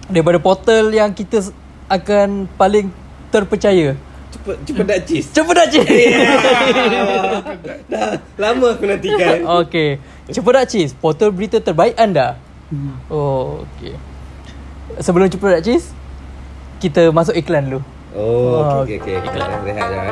Daripada 0.08 0.40
portal 0.40 0.96
yang 0.96 1.12
kita 1.12 1.44
akan 1.92 2.48
paling 2.56 2.88
terpercaya. 3.28 4.00
Cepat 4.34 4.56
cepat 4.66 4.86
dak 4.90 5.00
cheese 5.06 5.28
Cepat 5.30 5.54
dah 5.54 5.68
cik. 5.70 5.86
Dah 7.94 8.18
lama 8.42 8.74
aku 8.74 8.84
nantikan 8.90 9.46
Okey. 9.62 10.02
Cepat 10.34 10.52
dah 10.58 10.66
cheese. 10.66 10.92
Portal 10.98 11.30
berita 11.30 11.62
terbaik 11.62 11.94
anda. 12.02 12.42
Oh, 13.14 13.62
okey. 13.78 13.94
Sebelum 14.98 15.30
cepat 15.30 15.60
dah 15.60 15.62
cheese, 15.62 15.94
kita 16.82 17.14
masuk 17.14 17.38
iklan 17.38 17.70
dulu. 17.70 17.80
Oh, 18.18 18.82
okey 18.82 18.98
okey 18.98 19.22
okey. 19.22 19.42
Rehat 19.70 19.88
dah. 19.94 20.10